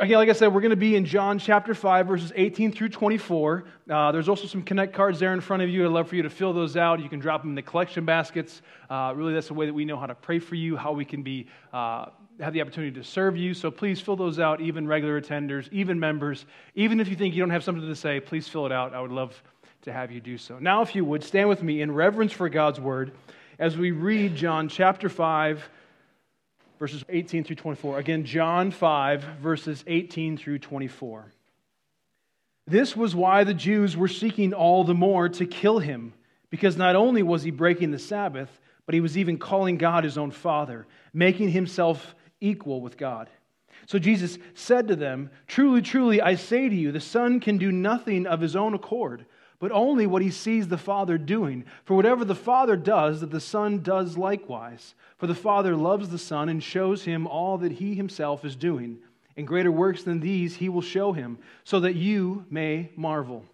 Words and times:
Again, 0.00 0.18
like 0.18 0.28
I 0.28 0.32
said, 0.32 0.54
we're 0.54 0.60
going 0.60 0.70
to 0.70 0.76
be 0.76 0.94
in 0.94 1.04
John 1.04 1.40
chapter 1.40 1.74
5, 1.74 2.06
verses 2.06 2.32
18 2.36 2.70
through 2.70 2.90
24. 2.90 3.64
Uh, 3.90 4.12
there's 4.12 4.28
also 4.28 4.46
some 4.46 4.62
connect 4.62 4.94
cards 4.94 5.18
there 5.18 5.32
in 5.32 5.40
front 5.40 5.64
of 5.64 5.70
you. 5.70 5.84
I'd 5.84 5.90
love 5.90 6.08
for 6.08 6.14
you 6.14 6.22
to 6.22 6.30
fill 6.30 6.52
those 6.52 6.76
out. 6.76 7.00
You 7.02 7.08
can 7.08 7.18
drop 7.18 7.42
them 7.42 7.50
in 7.50 7.54
the 7.56 7.62
collection 7.62 8.04
baskets. 8.04 8.62
Uh, 8.88 9.12
really, 9.16 9.34
that's 9.34 9.48
the 9.48 9.54
way 9.54 9.66
that 9.66 9.74
we 9.74 9.84
know 9.84 9.96
how 9.96 10.06
to 10.06 10.14
pray 10.14 10.38
for 10.38 10.54
you, 10.54 10.76
how 10.76 10.92
we 10.92 11.04
can 11.04 11.24
be, 11.24 11.48
uh, 11.72 12.06
have 12.38 12.52
the 12.52 12.60
opportunity 12.60 12.92
to 12.92 13.02
serve 13.02 13.36
you. 13.36 13.54
So 13.54 13.72
please 13.72 14.00
fill 14.00 14.14
those 14.14 14.38
out, 14.38 14.60
even 14.60 14.86
regular 14.86 15.20
attenders, 15.20 15.68
even 15.72 15.98
members. 15.98 16.46
Even 16.76 17.00
if 17.00 17.08
you 17.08 17.16
think 17.16 17.34
you 17.34 17.42
don't 17.42 17.50
have 17.50 17.64
something 17.64 17.84
to 17.84 17.96
say, 17.96 18.20
please 18.20 18.46
fill 18.46 18.66
it 18.66 18.72
out. 18.72 18.94
I 18.94 19.00
would 19.00 19.10
love 19.10 19.42
to 19.82 19.92
have 19.92 20.12
you 20.12 20.20
do 20.20 20.38
so. 20.38 20.60
Now, 20.60 20.80
if 20.82 20.94
you 20.94 21.04
would, 21.04 21.24
stand 21.24 21.48
with 21.48 21.64
me 21.64 21.82
in 21.82 21.90
reverence 21.90 22.30
for 22.30 22.48
God's 22.48 22.78
word 22.78 23.14
as 23.58 23.76
we 23.76 23.90
read 23.90 24.36
John 24.36 24.68
chapter 24.68 25.08
5 25.08 25.68
verses 26.78 27.04
18 27.08 27.44
through 27.44 27.56
24. 27.56 27.98
Again, 27.98 28.24
John 28.24 28.70
5, 28.70 29.22
verses 29.40 29.84
18 29.86 30.36
through 30.36 30.60
24. 30.60 31.32
This 32.66 32.94
was 32.94 33.14
why 33.14 33.44
the 33.44 33.54
Jews 33.54 33.96
were 33.96 34.08
seeking 34.08 34.52
all 34.52 34.84
the 34.84 34.94
more 34.94 35.28
to 35.30 35.46
kill 35.46 35.78
him, 35.78 36.12
because 36.50 36.76
not 36.76 36.96
only 36.96 37.22
was 37.22 37.42
he 37.42 37.50
breaking 37.50 37.90
the 37.90 37.98
Sabbath, 37.98 38.60
but 38.86 38.94
he 38.94 39.00
was 39.00 39.18
even 39.18 39.38
calling 39.38 39.76
God 39.76 40.04
his 40.04 40.18
own 40.18 40.30
Father, 40.30 40.86
making 41.12 41.50
himself 41.50 42.14
equal 42.40 42.80
with 42.80 42.96
God. 42.96 43.28
So 43.86 43.98
Jesus 43.98 44.38
said 44.54 44.88
to 44.88 44.96
them, 44.96 45.30
Truly, 45.46 45.82
truly, 45.82 46.20
I 46.20 46.34
say 46.34 46.68
to 46.68 46.74
you, 46.74 46.92
the 46.92 47.00
Son 47.00 47.40
can 47.40 47.58
do 47.58 47.72
nothing 47.72 48.26
of 48.26 48.40
his 48.40 48.54
own 48.54 48.74
accord 48.74 49.24
but 49.60 49.72
only 49.72 50.06
what 50.06 50.22
he 50.22 50.30
sees 50.30 50.68
the 50.68 50.78
Father 50.78 51.18
doing. 51.18 51.64
For 51.84 51.94
whatever 51.94 52.24
the 52.24 52.34
Father 52.34 52.76
does, 52.76 53.20
that 53.20 53.30
the 53.30 53.40
Son 53.40 53.82
does 53.82 54.16
likewise. 54.16 54.94
For 55.16 55.26
the 55.26 55.34
Father 55.34 55.74
loves 55.74 56.10
the 56.10 56.18
Son 56.18 56.48
and 56.48 56.62
shows 56.62 57.04
him 57.04 57.26
all 57.26 57.58
that 57.58 57.72
he 57.72 57.94
himself 57.94 58.44
is 58.44 58.54
doing. 58.54 58.98
And 59.36 59.46
greater 59.46 59.72
works 59.72 60.02
than 60.02 60.20
these 60.20 60.56
he 60.56 60.68
will 60.68 60.82
show 60.82 61.12
him, 61.12 61.38
so 61.64 61.80
that 61.80 61.96
you 61.96 62.44
may 62.50 62.90
marvel. 62.96 63.44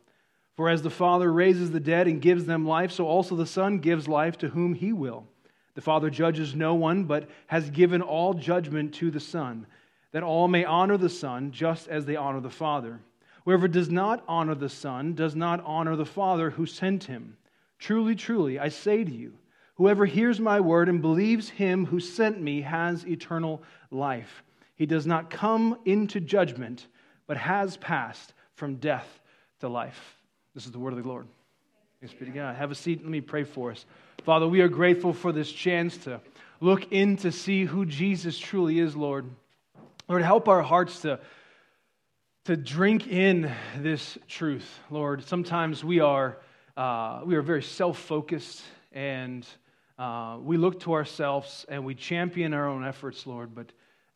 For 0.56 0.69
as 0.69 0.83
the 0.83 0.91
Father 0.91 1.33
raises 1.33 1.70
the 1.70 1.81
dead 1.81 2.06
and 2.06 2.23
gives 2.23 2.45
them 2.45 2.67
life, 2.67 2.93
so 2.93 3.06
also 3.06 3.34
the 3.34 3.47
Son 3.47 3.78
gives 3.78 4.06
life 4.06 4.39
to 4.39 4.48
whom 4.48 4.75
he 4.75 4.93
will. 4.93 5.27
The 5.75 5.81
Father 5.81 6.11
judges 6.11 6.55
no 6.55 6.75
one, 6.75 7.05
but 7.05 7.28
has 7.48 7.71
given 7.71 8.03
all 8.03 8.34
judgment 8.34 8.95
to 8.95 9.11
the 9.11 9.21
Son, 9.21 9.67
that 10.12 10.23
all 10.23 10.47
may 10.48 10.65
honor 10.65 10.97
the 10.97 11.09
Son 11.09 11.50
just 11.50 11.89
as 11.89 12.05
they 12.05 12.15
honor 12.15 12.41
the 12.41 12.50
Father. 12.50 13.00
Whoever 13.45 13.69
does 13.69 13.91
not 13.91 14.25
honor 14.27 14.55
the 14.55 14.69
Son 14.69 15.14
does 15.14 15.37
not 15.37 15.62
honor 15.64 15.97
the 15.97 16.06
Father 16.06 16.50
who 16.50 16.67
sent 16.67 17.05
him. 17.05 17.37
Truly, 17.78 18.14
truly, 18.14 18.59
I 18.59 18.69
say 18.69 19.05
to 19.05 19.11
you, 19.11 19.34
whoever 19.75 20.06
hears 20.06 20.41
my 20.41 20.61
word 20.61 20.89
and 20.89 21.03
believes 21.03 21.50
him 21.50 21.84
who 21.87 22.00
sent 22.00 22.41
me 22.41 22.62
has 22.62 23.06
eternal 23.06 23.62
life. 23.91 24.42
He 24.77 24.87
does 24.87 25.06
not 25.06 25.31
come 25.31 25.78
into 25.84 26.20
judgment, 26.20 26.87
but 27.27 27.37
has 27.37 27.77
passed 27.77 28.33
from 28.55 28.77
death 28.77 29.20
to 29.61 29.69
life. 29.69 30.17
This 30.55 30.65
is 30.65 30.72
the 30.72 30.78
word 30.78 30.95
of 30.95 31.03
the 31.03 31.09
Lord. 31.09 31.27
Thanks 32.00 32.15
be 32.15 32.27
to 32.27 32.33
God. 32.33 32.56
Have 32.56 32.70
a 32.70 32.75
seat. 32.75 33.03
Let 33.03 33.11
me 33.11 33.20
pray 33.20 33.45
for 33.45 33.70
us. 33.70 33.84
Father, 34.25 34.48
we 34.48 34.61
are 34.62 34.69
grateful 34.69 35.12
for 35.12 35.33
this 35.33 35.50
chance 35.50 35.97
to 35.98 36.20
look 36.61 36.92
in 36.92 37.17
to 37.19 37.31
see 37.31 37.65
who 37.65 37.84
Jesus 37.84 38.39
truly 38.39 38.78
is, 38.78 38.97
Lord. 38.97 39.27
Lord, 40.09 40.22
help 40.22 40.48
our 40.48 40.62
hearts 40.62 41.00
to 41.00 41.20
to 42.45 42.59
drink 42.59 43.06
in 43.06 43.50
this 43.78 44.19
truth, 44.28 44.78
Lord. 44.91 45.25
Sometimes 45.25 45.83
we 45.83 46.00
are, 46.00 46.37
uh, 46.77 47.23
we 47.25 47.37
are 47.37 47.42
very 47.42 47.62
self 47.62 47.98
focused 47.98 48.62
and 48.92 49.47
uh, 49.98 50.37
we 50.42 50.59
look 50.59 50.81
to 50.81 50.92
ourselves 50.92 51.65
and 51.70 51.87
we 51.87 51.95
champion 51.95 52.53
our 52.53 52.69
own 52.69 52.84
efforts, 52.84 53.27
Lord, 53.27 53.55
but 53.55 53.72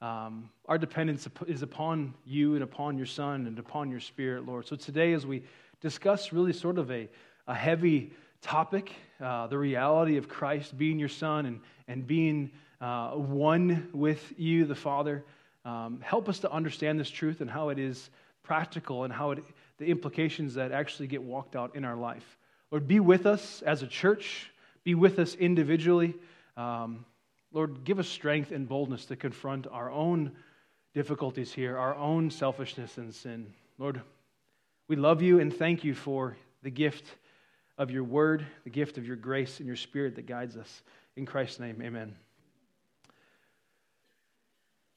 um, 0.07 0.51
our 0.67 0.77
dependence 0.77 1.27
is 1.47 1.63
upon 1.63 2.13
you 2.27 2.53
and 2.53 2.63
upon 2.63 2.99
your 2.99 3.07
Son 3.07 3.47
and 3.47 3.59
upon 3.59 3.91
your 3.91 4.01
Spirit, 4.01 4.45
Lord. 4.45 4.67
So 4.67 4.77
today, 4.77 5.15
as 5.15 5.25
we 5.25 5.43
discuss 5.81 6.31
really 6.31 6.53
sort 6.53 6.77
of 6.77 6.91
a, 6.91 7.09
a 7.47 7.55
heavy 7.55 8.13
topic, 8.43 8.93
uh, 9.23 9.47
the 9.47 9.57
reality 9.57 10.19
of 10.19 10.29
Christ 10.29 10.77
being 10.77 10.99
your 10.99 11.09
Son 11.09 11.47
and, 11.47 11.61
and 11.89 12.07
being 12.07 12.51
uh, 12.83 13.13
one 13.13 13.89
with 13.95 14.35
you, 14.37 14.67
the 14.67 14.75
Father. 14.75 15.25
Um, 15.65 16.01
help 16.01 16.29
us 16.29 16.39
to 16.41 16.53
understand 16.53 16.99
this 16.99 17.11
truth 17.11 17.41
and 17.41 17.51
how 17.51 17.69
it 17.69 17.79
is 17.79 18.11
practical 18.43 19.05
and 19.05 19.13
how 19.13 19.33
it, 19.33 19.45
the 19.79 19.87
implications 19.87 20.55
that 20.55 20.73
actually 20.73 21.07
get 21.07 21.23
walked 21.23 21.57
out 21.57 21.77
in 21.77 21.85
our 21.85 21.97
life. 21.97 22.39
Lord, 22.71 22.87
be 22.87 23.01
with 23.01 23.27
us 23.27 23.63
as 23.63 23.83
a 23.83 23.87
church, 23.87 24.51
be 24.85 24.95
with 24.95 25.19
us 25.19 25.35
individually. 25.35 26.15
Um, 26.57 27.05
Lord, 27.53 27.85
give 27.85 27.99
us 27.99 28.09
strength 28.09 28.51
and 28.51 28.69
boldness 28.69 29.07
to 29.07 29.17
confront 29.17 29.67
our 29.67 29.91
own 29.91 30.33
difficulties 30.95 31.53
here, 31.53 31.79
our 31.79 31.95
own 31.95 32.31
selfishness 32.31 32.99
and 32.99 33.15
sin. 33.15 33.53
Lord, 33.79 34.01
we 34.89 34.97
love 34.97 35.23
you 35.23 35.41
and 35.41 35.55
thank 35.55 35.85
you 35.85 35.95
for 35.95 36.37
the 36.63 36.71
gift 36.71 37.05
of 37.79 37.91
your 37.91 38.05
word, 38.05 38.45
the 38.65 38.71
gift 38.71 38.99
of 38.99 39.07
your 39.07 39.17
grace 39.17 39.59
and 39.59 39.67
your 39.67 39.77
spirit 39.77 40.17
that 40.17 40.27
guides 40.27 40.57
us. 40.57 40.83
In 41.17 41.25
Christ's 41.25 41.61
name, 41.61 41.81
amen. 41.83 42.28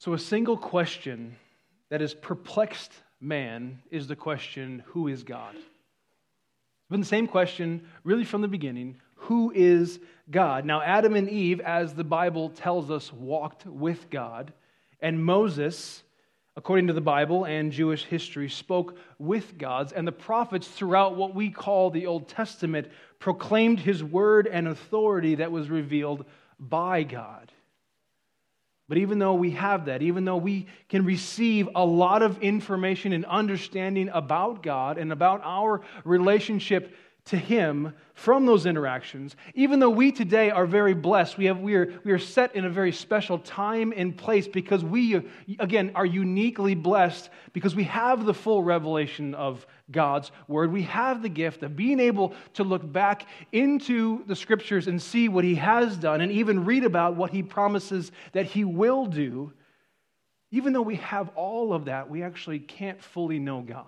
So, 0.02 0.14
a 0.14 0.18
single 0.18 0.58
question 0.58 1.36
that 1.90 2.02
has 2.02 2.16
perplexed 2.16 2.92
man 3.20 3.84
is 3.92 4.08
the 4.08 4.16
question 4.16 4.82
who 4.88 5.08
is 5.08 5.22
God? 5.22 5.54
It's 5.54 6.90
been 6.90 7.02
the 7.02 7.06
same 7.06 7.28
question 7.28 7.88
really 8.04 8.26
from 8.26 8.42
the 8.42 8.48
beginning 8.48 8.98
who 9.14 9.52
is 9.54 10.00
God? 10.32 10.66
Now, 10.66 10.82
Adam 10.82 11.16
and 11.16 11.30
Eve, 11.30 11.60
as 11.60 11.94
the 11.94 12.04
Bible 12.04 12.50
tells 12.50 12.90
us, 12.90 13.14
walked 13.14 13.68
with 13.68 14.10
God, 14.10 14.54
and 15.02 15.24
Moses, 15.24 16.02
according 16.56 16.88
to 16.88 16.94
the 16.94 17.00
Bible 17.00 17.46
and 17.46 17.72
Jewish 17.72 18.04
history, 18.04 18.50
spoke 18.50 18.98
with 19.20 19.60
gods, 19.60 19.94
and 19.94 20.08
the 20.08 20.12
prophets 20.12 20.68
throughout 20.68 21.16
what 21.16 21.36
we 21.36 21.52
call 21.52 21.92
the 21.92 22.08
Old 22.08 22.28
Testament 22.28 22.88
proclaimed 23.20 23.80
his 23.80 24.04
word 24.04 24.48
and 24.52 24.68
authority 24.68 25.36
that 25.36 25.52
was 25.52 25.70
revealed 25.70 26.26
by 26.58 27.04
God. 27.04 27.52
But 28.92 28.98
even 28.98 29.20
though 29.20 29.36
we 29.36 29.52
have 29.52 29.86
that, 29.86 30.02
even 30.02 30.26
though 30.26 30.36
we 30.36 30.68
can 30.90 31.06
receive 31.06 31.70
a 31.76 31.86
lot 31.86 32.22
of 32.22 32.44
information 32.44 33.14
and 33.14 33.24
understanding 33.24 34.10
about 34.10 34.64
God 34.64 34.98
and 34.98 35.14
about 35.14 35.40
our 35.46 35.80
relationship 36.04 36.94
to 37.26 37.38
Him 37.38 37.94
from 38.14 38.46
those 38.46 38.66
interactions, 38.66 39.36
even 39.54 39.80
though 39.80 39.90
we 39.90 40.12
today 40.12 40.50
are 40.50 40.66
very 40.66 40.94
blessed, 40.94 41.38
we, 41.38 41.46
have, 41.46 41.60
we, 41.60 41.76
are, 41.76 41.94
we 42.04 42.12
are 42.12 42.20
set 42.20 42.56
in 42.56 42.66
a 42.66 42.70
very 42.70 42.92
special 42.92 43.40
time 43.40 43.94
and 43.96 44.18
place 44.18 44.48
because 44.48 44.84
we, 44.84 45.22
again, 45.60 45.92
are 45.96 46.06
uniquely 46.06 46.76
blessed 46.76 47.30
because 47.54 47.76
we 47.76 47.84
have 47.84 48.26
the 48.26 48.34
full 48.34 48.64
revelation 48.64 49.36
of 49.36 49.66
God's 49.92 50.32
Word. 50.48 50.72
We 50.72 50.84
have 50.84 51.22
the 51.22 51.30
gift 51.30 51.64
of 51.64 51.76
being 51.76 52.00
able 52.00 52.34
to 52.56 52.64
look 52.64 52.92
back 52.92 53.28
into 53.52 54.24
the 54.26 54.36
Scriptures 54.36 54.88
and 54.88 55.02
see 55.02 55.30
what 55.30 55.44
He 55.44 55.56
has 55.56 55.98
done 55.98 56.22
and 56.22 56.32
even 56.32 56.66
read 56.66 56.84
about 56.84 57.16
what 57.16 57.32
He 57.32 57.44
promises 57.44 58.12
that 58.34 58.46
He 58.46 58.64
will 58.64 59.06
do. 59.06 59.54
Even 60.52 60.74
though 60.74 60.82
we 60.82 60.98
have 60.98 61.30
all 61.36 61.74
of 61.74 61.86
that, 61.86 62.10
we 62.10 62.24
actually 62.24 62.60
can't 62.60 63.02
fully 63.02 63.40
know 63.40 63.62
God. 63.62 63.86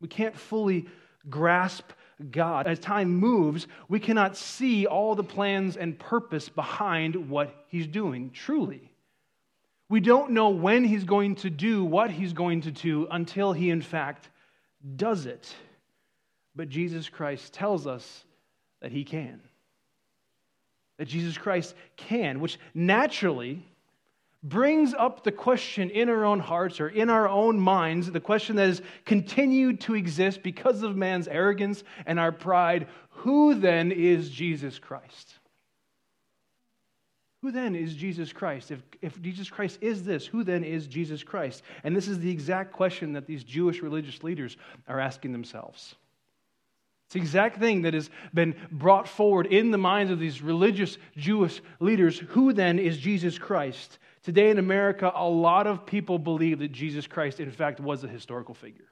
We 0.00 0.08
can't 0.08 0.36
fully 0.36 0.86
grasp 1.28 1.90
God. 2.30 2.66
As 2.66 2.78
time 2.78 3.14
moves, 3.14 3.66
we 3.88 4.00
cannot 4.00 4.36
see 4.36 4.86
all 4.86 5.14
the 5.14 5.24
plans 5.24 5.76
and 5.76 5.98
purpose 5.98 6.48
behind 6.48 7.30
what 7.30 7.54
He's 7.68 7.86
doing, 7.86 8.30
truly. 8.30 8.90
We 9.88 10.00
don't 10.00 10.32
know 10.32 10.50
when 10.50 10.84
He's 10.84 11.04
going 11.04 11.36
to 11.36 11.50
do 11.50 11.84
what 11.84 12.10
He's 12.10 12.32
going 12.32 12.62
to 12.62 12.70
do 12.70 13.06
until 13.10 13.52
He, 13.52 13.70
in 13.70 13.82
fact, 13.82 14.28
does 14.96 15.26
it. 15.26 15.54
But 16.54 16.68
Jesus 16.68 17.08
Christ 17.08 17.52
tells 17.52 17.86
us 17.86 18.24
that 18.82 18.92
He 18.92 19.04
can. 19.04 19.40
That 20.98 21.08
Jesus 21.08 21.38
Christ 21.38 21.74
can, 21.96 22.40
which 22.40 22.58
naturally 22.74 23.64
brings 24.42 24.94
up 24.94 25.22
the 25.22 25.32
question 25.32 25.90
in 25.90 26.08
our 26.08 26.24
own 26.24 26.40
hearts 26.40 26.80
or 26.80 26.88
in 26.88 27.10
our 27.10 27.28
own 27.28 27.60
minds, 27.60 28.10
the 28.10 28.20
question 28.20 28.56
that 28.56 28.68
has 28.68 28.82
continued 29.04 29.80
to 29.82 29.94
exist 29.94 30.42
because 30.42 30.82
of 30.82 30.96
man's 30.96 31.28
arrogance 31.28 31.84
and 32.06 32.18
our 32.18 32.32
pride 32.32 32.88
who 33.10 33.54
then 33.54 33.92
is 33.92 34.30
Jesus 34.30 34.78
Christ? 34.78 35.34
Who 37.42 37.52
then 37.52 37.74
is 37.74 37.94
Jesus 37.94 38.32
Christ? 38.32 38.70
If, 38.70 38.82
if 39.02 39.20
Jesus 39.20 39.50
Christ 39.50 39.78
is 39.82 40.04
this, 40.04 40.26
who 40.26 40.42
then 40.44 40.64
is 40.64 40.86
Jesus 40.86 41.22
Christ? 41.22 41.62
And 41.84 41.94
this 41.94 42.08
is 42.08 42.18
the 42.18 42.30
exact 42.30 42.72
question 42.72 43.12
that 43.14 43.26
these 43.26 43.44
Jewish 43.44 43.82
religious 43.82 44.22
leaders 44.22 44.56
are 44.88 45.00
asking 45.00 45.32
themselves. 45.32 45.94
It's 47.06 47.14
the 47.14 47.20
exact 47.20 47.58
thing 47.58 47.82
that 47.82 47.94
has 47.94 48.08
been 48.32 48.54
brought 48.70 49.08
forward 49.08 49.46
in 49.46 49.70
the 49.70 49.78
minds 49.78 50.12
of 50.12 50.18
these 50.18 50.42
religious 50.42 50.96
Jewish 51.16 51.60
leaders. 51.80 52.18
Who 52.28 52.52
then 52.52 52.78
is 52.78 52.98
Jesus 52.98 53.38
Christ? 53.38 53.98
Today 54.22 54.50
in 54.50 54.58
America, 54.58 55.10
a 55.14 55.28
lot 55.28 55.66
of 55.66 55.86
people 55.86 56.18
believe 56.18 56.58
that 56.58 56.72
Jesus 56.72 57.06
Christ, 57.06 57.40
in 57.40 57.50
fact, 57.50 57.80
was 57.80 58.04
a 58.04 58.08
historical 58.08 58.54
figure. 58.54 58.88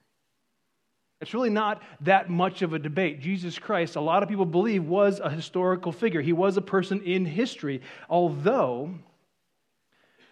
It's 1.21 1.35
really 1.35 1.51
not 1.51 1.83
that 2.03 2.31
much 2.31 2.63
of 2.63 2.73
a 2.73 2.79
debate. 2.79 3.21
Jesus 3.21 3.59
Christ, 3.59 3.97
a 3.97 4.01
lot 4.01 4.23
of 4.23 4.29
people 4.29 4.47
believe, 4.47 4.85
was 4.85 5.21
a 5.21 5.29
historical 5.29 5.93
figure. 5.93 6.23
He 6.23 6.33
was 6.33 6.57
a 6.57 6.63
person 6.63 7.03
in 7.03 7.27
history, 7.27 7.83
although 8.09 8.95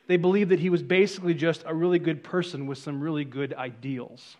they 0.07 0.17
believe 0.17 0.51
that 0.51 0.61
he 0.61 0.71
was 0.71 0.83
basically 0.83 1.35
just 1.35 1.65
a 1.67 1.75
really 1.75 1.99
good 1.99 2.23
person 2.23 2.67
with 2.67 2.79
some 2.79 3.01
really 3.01 3.25
good 3.25 3.53
ideals. 3.53 4.37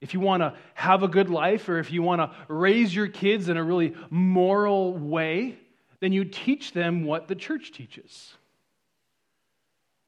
If 0.00 0.14
you 0.14 0.20
want 0.20 0.42
to 0.42 0.54
have 0.74 1.02
a 1.02 1.08
good 1.08 1.30
life 1.30 1.68
or 1.68 1.78
if 1.78 1.90
you 1.90 2.02
want 2.02 2.20
to 2.20 2.30
raise 2.46 2.94
your 2.94 3.08
kids 3.08 3.48
in 3.48 3.56
a 3.56 3.64
really 3.64 3.94
moral 4.08 4.96
way, 4.96 5.58
then 6.00 6.12
you 6.12 6.24
teach 6.24 6.72
them 6.72 7.04
what 7.04 7.26
the 7.26 7.34
church 7.34 7.72
teaches. 7.72 8.34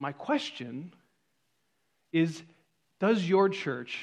My 0.01 0.13
question 0.13 0.93
is 2.13 2.43
Does 3.01 3.29
your 3.29 3.49
church 3.49 3.99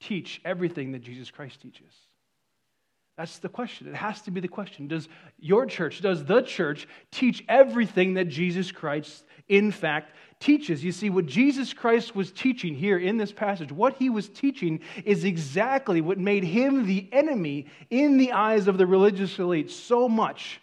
teach 0.00 0.40
everything 0.44 0.92
that 0.92 1.00
Jesus 1.00 1.30
Christ 1.30 1.60
teaches? 1.60 1.92
That's 3.18 3.40
the 3.40 3.48
question. 3.48 3.88
It 3.88 3.96
has 3.96 4.22
to 4.22 4.30
be 4.30 4.40
the 4.40 4.46
question. 4.46 4.86
Does 4.86 5.08
your 5.40 5.66
church, 5.66 6.00
does 6.00 6.24
the 6.24 6.40
church 6.40 6.86
teach 7.10 7.44
everything 7.48 8.14
that 8.14 8.28
Jesus 8.28 8.70
Christ, 8.70 9.24
in 9.48 9.72
fact, 9.72 10.14
teaches? 10.38 10.84
You 10.84 10.92
see, 10.92 11.10
what 11.10 11.26
Jesus 11.26 11.72
Christ 11.72 12.14
was 12.14 12.30
teaching 12.30 12.76
here 12.76 12.96
in 12.96 13.16
this 13.16 13.32
passage, 13.32 13.72
what 13.72 13.96
he 13.96 14.08
was 14.08 14.28
teaching 14.28 14.78
is 15.04 15.24
exactly 15.24 16.00
what 16.00 16.18
made 16.18 16.44
him 16.44 16.86
the 16.86 17.08
enemy 17.10 17.66
in 17.90 18.18
the 18.18 18.30
eyes 18.30 18.68
of 18.68 18.78
the 18.78 18.86
religious 18.86 19.36
elite 19.40 19.72
so 19.72 20.08
much 20.08 20.60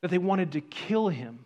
that 0.00 0.10
they 0.10 0.16
wanted 0.16 0.52
to 0.52 0.62
kill 0.62 1.08
him. 1.08 1.44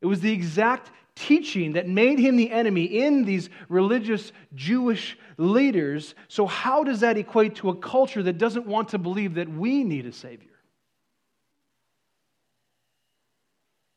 It 0.00 0.06
was 0.06 0.20
the 0.20 0.32
exact 0.32 0.90
teaching 1.14 1.74
that 1.74 1.88
made 1.88 2.18
him 2.18 2.36
the 2.36 2.50
enemy 2.50 2.84
in 2.84 3.24
these 3.24 3.50
religious 3.68 4.32
Jewish 4.54 5.18
leaders. 5.36 6.14
So, 6.28 6.46
how 6.46 6.84
does 6.84 7.00
that 7.00 7.18
equate 7.18 7.56
to 7.56 7.70
a 7.70 7.76
culture 7.76 8.22
that 8.22 8.38
doesn't 8.38 8.66
want 8.66 8.90
to 8.90 8.98
believe 8.98 9.34
that 9.34 9.48
we 9.48 9.84
need 9.84 10.06
a 10.06 10.12
Savior? 10.12 10.48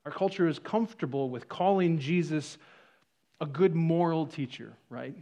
Our 0.06 0.12
culture 0.12 0.48
is 0.48 0.60
comfortable 0.60 1.30
with 1.30 1.48
calling 1.48 1.98
Jesus 1.98 2.58
a 3.40 3.46
good 3.46 3.74
moral 3.74 4.26
teacher, 4.26 4.74
right? 4.90 5.16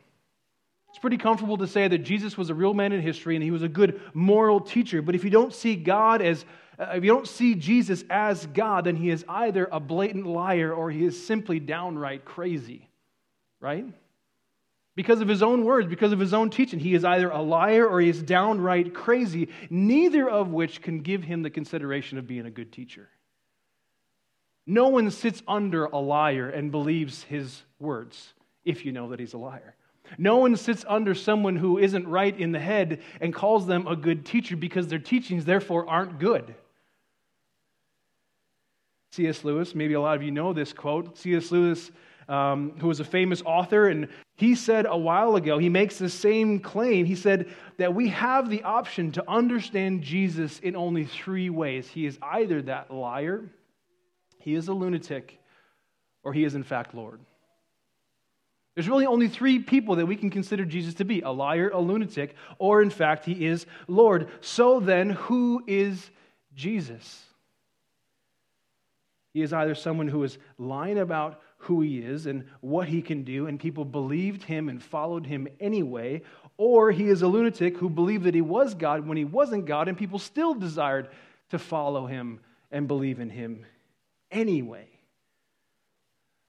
It's 0.92 1.00
pretty 1.00 1.18
comfortable 1.18 1.58
to 1.58 1.68
say 1.68 1.88
that 1.88 2.00
Jesus 2.00 2.38
was 2.38 2.50
a 2.50 2.54
real 2.54 2.74
man 2.74 2.92
in 2.92 3.02
history 3.02 3.36
and 3.36 3.44
he 3.44 3.50
was 3.50 3.64
a 3.64 3.70
good 3.70 4.02
moral 4.14 4.60
teacher. 4.60 5.02
But 5.02 5.16
if 5.16 5.24
you 5.24 5.30
don't 5.30 5.54
see 5.54 5.76
God 5.76 6.22
as 6.22 6.46
uh, 6.78 6.94
if 6.96 7.04
you 7.04 7.12
don't 7.12 7.28
see 7.28 7.56
Jesus 7.56 8.04
as 8.10 8.46
God, 8.48 8.86
then 8.86 8.96
he 8.96 9.10
is 9.10 9.24
either 9.30 9.70
a 9.72 9.80
blatant 9.80 10.26
liar 10.26 10.74
or 10.74 10.92
he 10.92 11.06
is 11.06 11.26
simply 11.26 11.60
downright 11.60 12.26
crazy, 12.26 12.90
right? 13.62 13.86
Because 14.96 15.22
of 15.22 15.28
his 15.28 15.42
own 15.42 15.64
words, 15.64 15.88
because 15.88 16.12
of 16.12 16.20
his 16.20 16.34
own 16.34 16.50
teaching, 16.50 16.80
he 16.80 16.94
is 16.94 17.06
either 17.06 17.30
a 17.30 17.42
liar 17.42 17.88
or 17.88 18.02
he 18.02 18.10
is 18.10 18.22
downright 18.22 18.94
crazy, 18.94 19.48
neither 19.70 20.30
of 20.30 20.50
which 20.50 20.82
can 20.82 21.00
give 21.00 21.24
him 21.24 21.44
the 21.44 21.50
consideration 21.50 22.18
of 22.18 22.28
being 22.28 22.46
a 22.46 22.52
good 22.52 22.74
teacher. 22.74 23.08
No 24.66 24.90
one 24.90 25.10
sits 25.12 25.42
under 25.48 25.86
a 25.86 25.98
liar 25.98 26.50
and 26.50 26.72
believes 26.72 27.24
his 27.24 27.64
words 27.80 28.34
if 28.66 28.86
you 28.86 28.92
know 28.92 29.10
that 29.10 29.20
he's 29.20 29.34
a 29.34 29.38
liar. 29.38 29.76
No 30.18 30.38
one 30.38 30.56
sits 30.56 30.86
under 30.88 31.16
someone 31.16 31.56
who 31.56 31.78
isn't 31.78 32.08
right 32.08 32.38
in 32.38 32.52
the 32.52 32.60
head 32.60 33.02
and 33.20 33.34
calls 33.34 33.66
them 33.66 33.88
a 33.88 33.96
good 33.96 34.26
teacher 34.26 34.56
because 34.56 34.88
their 34.88 35.00
teachings, 35.00 35.46
therefore, 35.46 35.90
aren't 35.90 36.20
good. 36.20 36.56
C.S. 39.12 39.44
Lewis, 39.44 39.76
maybe 39.76 39.94
a 39.94 40.02
lot 40.02 40.16
of 40.16 40.24
you 40.24 40.32
know 40.32 40.54
this 40.54 40.72
quote. 40.72 41.18
C.S. 41.18 41.52
Lewis, 41.52 41.92
um, 42.30 42.74
who 42.80 42.88
was 42.88 43.02
a 43.02 43.06
famous 43.06 43.42
author, 43.46 43.90
and 43.90 44.08
he 44.38 44.56
said 44.56 44.86
a 44.90 44.98
while 44.98 45.36
ago, 45.36 45.58
he 45.58 45.70
makes 45.70 45.98
the 45.98 46.10
same 46.10 46.60
claim. 46.60 47.06
He 47.06 47.16
said 47.16 47.50
that 47.78 47.94
we 47.94 48.08
have 48.10 48.50
the 48.50 48.64
option 48.64 49.12
to 49.14 49.30
understand 49.30 50.02
Jesus 50.02 50.60
in 50.60 50.76
only 50.76 51.06
three 51.06 51.50
ways. 51.50 51.88
He 51.88 52.06
is 52.06 52.18
either 52.22 52.62
that 52.64 52.90
liar, 52.90 53.44
he 54.40 54.56
is 54.56 54.70
a 54.70 54.74
lunatic, 54.74 55.40
or 56.24 56.32
he 56.32 56.46
is 56.46 56.56
in 56.56 56.64
fact 56.64 56.96
Lord. 56.96 57.20
There's 58.76 58.88
really 58.88 59.06
only 59.06 59.28
three 59.28 59.60
people 59.60 59.96
that 59.98 60.06
we 60.06 60.16
can 60.16 60.30
consider 60.30 60.64
Jesus 60.64 60.94
to 60.96 61.06
be 61.06 61.22
a 61.22 61.30
liar, 61.30 61.70
a 61.70 61.80
lunatic, 61.80 62.36
or 62.58 62.82
in 62.82 62.90
fact, 62.90 63.26
he 63.26 63.46
is 63.46 63.66
Lord. 63.88 64.30
So 64.40 64.80
then, 64.80 65.10
who 65.10 65.64
is 65.68 66.10
Jesus? 66.56 67.26
He 69.34 69.42
is 69.42 69.54
either 69.54 69.76
someone 69.76 70.08
who 70.08 70.24
is 70.24 70.38
lying 70.58 71.00
about 71.00 71.42
who 71.58 71.82
he 71.82 72.00
is 72.00 72.26
and 72.26 72.46
what 72.62 72.88
he 72.88 73.02
can 73.02 73.24
do, 73.24 73.48
and 73.48 73.60
people 73.60 73.86
believed 73.86 74.44
him 74.44 74.68
and 74.70 74.82
followed 74.82 75.26
him 75.26 75.48
anyway, 75.60 76.22
or 76.58 76.92
he 76.92 77.08
is 77.08 77.22
a 77.22 77.28
lunatic 77.28 77.78
who 77.78 77.90
believed 77.90 78.24
that 78.24 78.36
he 78.36 78.42
was 78.42 78.74
God 78.74 79.06
when 79.06 79.18
he 79.18 79.26
wasn't 79.26 79.66
God, 79.66 79.88
and 79.88 79.98
people 79.98 80.20
still 80.20 80.54
desired 80.54 81.10
to 81.50 81.60
follow 81.60 82.06
him 82.06 82.40
and 82.72 82.88
believe 82.88 83.20
in 83.20 83.30
him 83.30 83.66
anyway. 84.32 84.88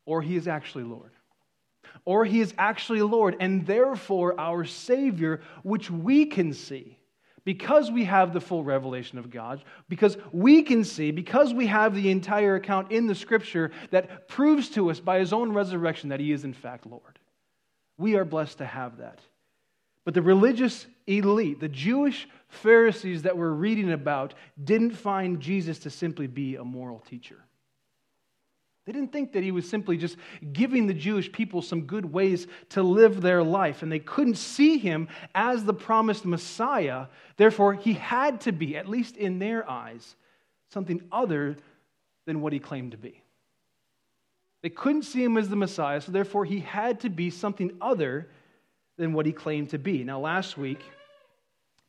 Or 0.06 0.22
he 0.22 0.36
is 0.36 0.48
actually 0.48 0.84
Lord. 0.84 1.10
Or 2.04 2.24
he 2.24 2.40
is 2.40 2.54
actually 2.58 3.02
Lord, 3.02 3.36
and 3.40 3.66
therefore 3.66 4.38
our 4.38 4.64
Savior, 4.64 5.40
which 5.62 5.90
we 5.90 6.26
can 6.26 6.52
see 6.52 6.98
because 7.44 7.90
we 7.90 8.04
have 8.04 8.32
the 8.32 8.40
full 8.40 8.62
revelation 8.62 9.18
of 9.18 9.30
God, 9.30 9.64
because 9.88 10.16
we 10.30 10.62
can 10.62 10.84
see, 10.84 11.10
because 11.10 11.52
we 11.52 11.66
have 11.66 11.94
the 11.94 12.10
entire 12.10 12.54
account 12.54 12.92
in 12.92 13.06
the 13.06 13.14
scripture 13.14 13.72
that 13.90 14.28
proves 14.28 14.68
to 14.70 14.90
us 14.90 15.00
by 15.00 15.18
his 15.18 15.32
own 15.32 15.52
resurrection 15.52 16.10
that 16.10 16.20
he 16.20 16.32
is 16.32 16.44
in 16.44 16.52
fact 16.52 16.86
Lord. 16.86 17.18
We 17.98 18.14
are 18.16 18.24
blessed 18.24 18.58
to 18.58 18.66
have 18.66 18.98
that. 18.98 19.20
But 20.04 20.14
the 20.14 20.22
religious 20.22 20.86
elite, 21.06 21.60
the 21.60 21.68
Jewish 21.68 22.28
Pharisees 22.48 23.22
that 23.22 23.36
we're 23.36 23.50
reading 23.50 23.92
about, 23.92 24.34
didn't 24.62 24.92
find 24.92 25.40
Jesus 25.40 25.78
to 25.80 25.90
simply 25.90 26.26
be 26.26 26.56
a 26.56 26.64
moral 26.64 26.98
teacher. 27.00 27.38
They 28.84 28.92
didn't 28.92 29.12
think 29.12 29.32
that 29.32 29.44
he 29.44 29.52
was 29.52 29.68
simply 29.68 29.96
just 29.96 30.16
giving 30.52 30.86
the 30.86 30.94
Jewish 30.94 31.30
people 31.30 31.62
some 31.62 31.82
good 31.82 32.04
ways 32.04 32.48
to 32.70 32.82
live 32.82 33.20
their 33.20 33.42
life, 33.42 33.82
and 33.82 33.92
they 33.92 34.00
couldn't 34.00 34.36
see 34.36 34.78
him 34.78 35.08
as 35.34 35.64
the 35.64 35.74
promised 35.74 36.24
Messiah. 36.24 37.06
Therefore, 37.36 37.74
he 37.74 37.92
had 37.92 38.40
to 38.42 38.52
be, 38.52 38.76
at 38.76 38.88
least 38.88 39.16
in 39.16 39.38
their 39.38 39.68
eyes, 39.70 40.16
something 40.70 41.00
other 41.12 41.56
than 42.26 42.40
what 42.40 42.52
he 42.52 42.58
claimed 42.58 42.90
to 42.90 42.98
be. 42.98 43.22
They 44.62 44.70
couldn't 44.70 45.02
see 45.02 45.22
him 45.22 45.36
as 45.36 45.48
the 45.48 45.56
Messiah, 45.56 46.00
so 46.00 46.10
therefore, 46.10 46.44
he 46.44 46.60
had 46.60 47.00
to 47.00 47.08
be 47.08 47.30
something 47.30 47.76
other 47.80 48.28
than 48.96 49.12
what 49.12 49.26
he 49.26 49.32
claimed 49.32 49.70
to 49.70 49.78
be. 49.78 50.02
Now, 50.02 50.18
last 50.18 50.58
week, 50.58 50.80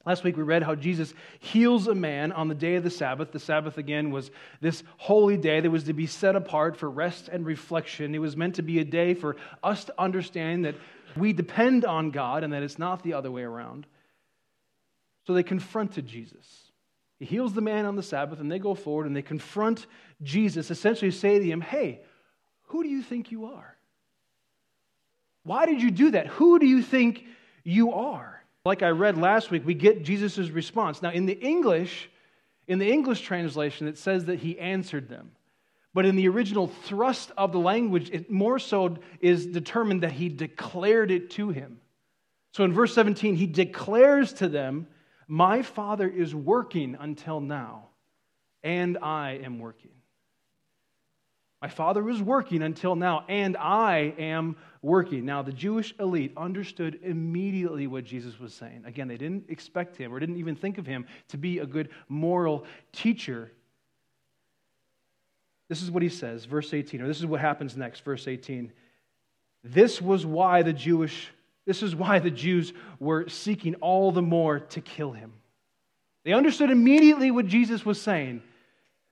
Last 0.05 0.23
week 0.25 0.35
we 0.35 0.43
read 0.43 0.63
how 0.63 0.75
Jesus 0.75 1.13
heals 1.39 1.87
a 1.87 1.95
man 1.95 2.33
on 2.33 2.49
the 2.49 2.55
day 2.55 2.75
of 2.75 2.83
the 2.83 2.89
Sabbath. 2.89 3.31
The 3.31 3.39
Sabbath, 3.39 3.77
again, 3.77 4.11
was 4.11 4.31
this 4.59 4.83
holy 4.97 5.37
day 5.37 5.61
that 5.61 5.69
was 5.69 5.85
to 5.85 5.93
be 5.93 6.07
set 6.07 6.35
apart 6.35 6.75
for 6.75 6.89
rest 6.89 7.29
and 7.29 7.45
reflection. 7.45 8.13
It 8.13 8.19
was 8.19 8.35
meant 8.35 8.55
to 8.55 8.61
be 8.61 8.79
a 8.79 8.83
day 8.83 9.13
for 9.13 9.37
us 9.63 9.85
to 9.85 9.93
understand 9.97 10.65
that 10.65 10.75
we 11.15 11.31
depend 11.31 11.85
on 11.85 12.11
God 12.11 12.43
and 12.43 12.51
that 12.51 12.63
it's 12.63 12.79
not 12.79 13.01
the 13.03 13.13
other 13.13 13.31
way 13.31 13.43
around. 13.43 13.87
So 15.25 15.33
they 15.33 15.43
confronted 15.43 16.05
Jesus. 16.05 16.71
He 17.17 17.25
heals 17.25 17.53
the 17.53 17.61
man 17.61 17.85
on 17.85 17.95
the 17.95 18.03
Sabbath, 18.03 18.41
and 18.41 18.51
they 18.51 18.59
go 18.59 18.75
forward 18.75 19.07
and 19.07 19.15
they 19.15 19.21
confront 19.21 19.85
Jesus, 20.21 20.69
essentially 20.69 21.11
say 21.11 21.39
to 21.39 21.45
him, 21.45 21.61
Hey, 21.61 22.01
who 22.63 22.83
do 22.83 22.89
you 22.89 23.01
think 23.01 23.31
you 23.31 23.45
are? 23.45 23.77
Why 25.43 25.65
did 25.65 25.81
you 25.81 25.91
do 25.91 26.11
that? 26.11 26.27
Who 26.27 26.59
do 26.59 26.65
you 26.65 26.81
think 26.81 27.25
you 27.63 27.93
are? 27.93 28.32
Like 28.65 28.81
I 28.81 28.89
read 28.89 29.17
last 29.17 29.51
week, 29.51 29.65
we 29.65 29.73
get 29.73 30.03
Jesus' 30.03 30.49
response. 30.49 31.01
Now, 31.01 31.11
in 31.11 31.25
the 31.25 31.37
English, 31.39 32.09
in 32.67 32.79
the 32.79 32.89
English 32.89 33.21
translation, 33.21 33.87
it 33.87 33.97
says 33.97 34.25
that 34.25 34.39
he 34.39 34.57
answered 34.57 35.09
them. 35.09 35.31
But 35.93 36.05
in 36.05 36.15
the 36.15 36.27
original 36.29 36.67
thrust 36.67 37.31
of 37.37 37.51
the 37.51 37.59
language, 37.59 38.09
it 38.11 38.31
more 38.31 38.57
so 38.57 38.97
is 39.19 39.45
determined 39.45 40.01
that 40.03 40.13
he 40.13 40.29
declared 40.29 41.11
it 41.11 41.29
to 41.31 41.49
him. 41.49 41.79
So 42.51 42.63
in 42.63 42.73
verse 42.73 42.93
17, 42.93 43.35
he 43.35 43.47
declares 43.47 44.33
to 44.33 44.47
them, 44.47 44.87
My 45.27 45.61
Father 45.61 46.07
is 46.07 46.33
working 46.33 46.95
until 46.99 47.41
now, 47.41 47.89
and 48.63 48.97
I 48.99 49.41
am 49.43 49.59
working. 49.59 49.92
My 51.63 51.69
Father 51.69 52.03
was 52.03 52.21
working 52.21 52.61
until 52.61 52.93
now, 52.93 53.23
and 53.29 53.55
I 53.55 54.13
am 54.19 54.57
working. 54.81 55.23
Now, 55.23 55.43
the 55.43 55.53
Jewish 55.53 55.95
elite 55.97 56.33
understood 56.35 56.99
immediately 57.03 57.87
what 57.87 58.03
Jesus 58.03 58.37
was 58.37 58.53
saying. 58.53 58.83
Again, 58.85 59.07
they 59.07 59.15
didn't 59.15 59.45
expect 59.47 59.95
him 59.95 60.13
or 60.13 60.19
didn't 60.19 60.35
even 60.35 60.57
think 60.57 60.77
of 60.77 60.85
him 60.85 61.05
to 61.29 61.37
be 61.37 61.59
a 61.59 61.65
good 61.65 61.87
moral 62.09 62.65
teacher. 62.91 63.49
This 65.69 65.81
is 65.81 65.89
what 65.89 66.03
he 66.03 66.09
says, 66.09 66.43
verse 66.43 66.73
18, 66.73 67.01
or 67.01 67.07
this 67.07 67.19
is 67.19 67.25
what 67.25 67.39
happens 67.39 67.77
next, 67.77 68.03
verse 68.03 68.27
18. 68.27 68.69
This 69.63 70.01
was 70.01 70.25
why 70.25 70.63
the 70.63 70.73
Jewish, 70.73 71.31
this 71.65 71.81
is 71.81 71.95
why 71.95 72.19
the 72.19 72.29
Jews 72.29 72.73
were 72.99 73.29
seeking 73.29 73.75
all 73.75 74.11
the 74.11 74.21
more 74.21 74.59
to 74.59 74.81
kill 74.81 75.13
him. 75.13 75.31
They 76.25 76.33
understood 76.33 76.71
immediately 76.71 77.31
what 77.31 77.47
Jesus 77.47 77.85
was 77.85 78.01
saying. 78.01 78.43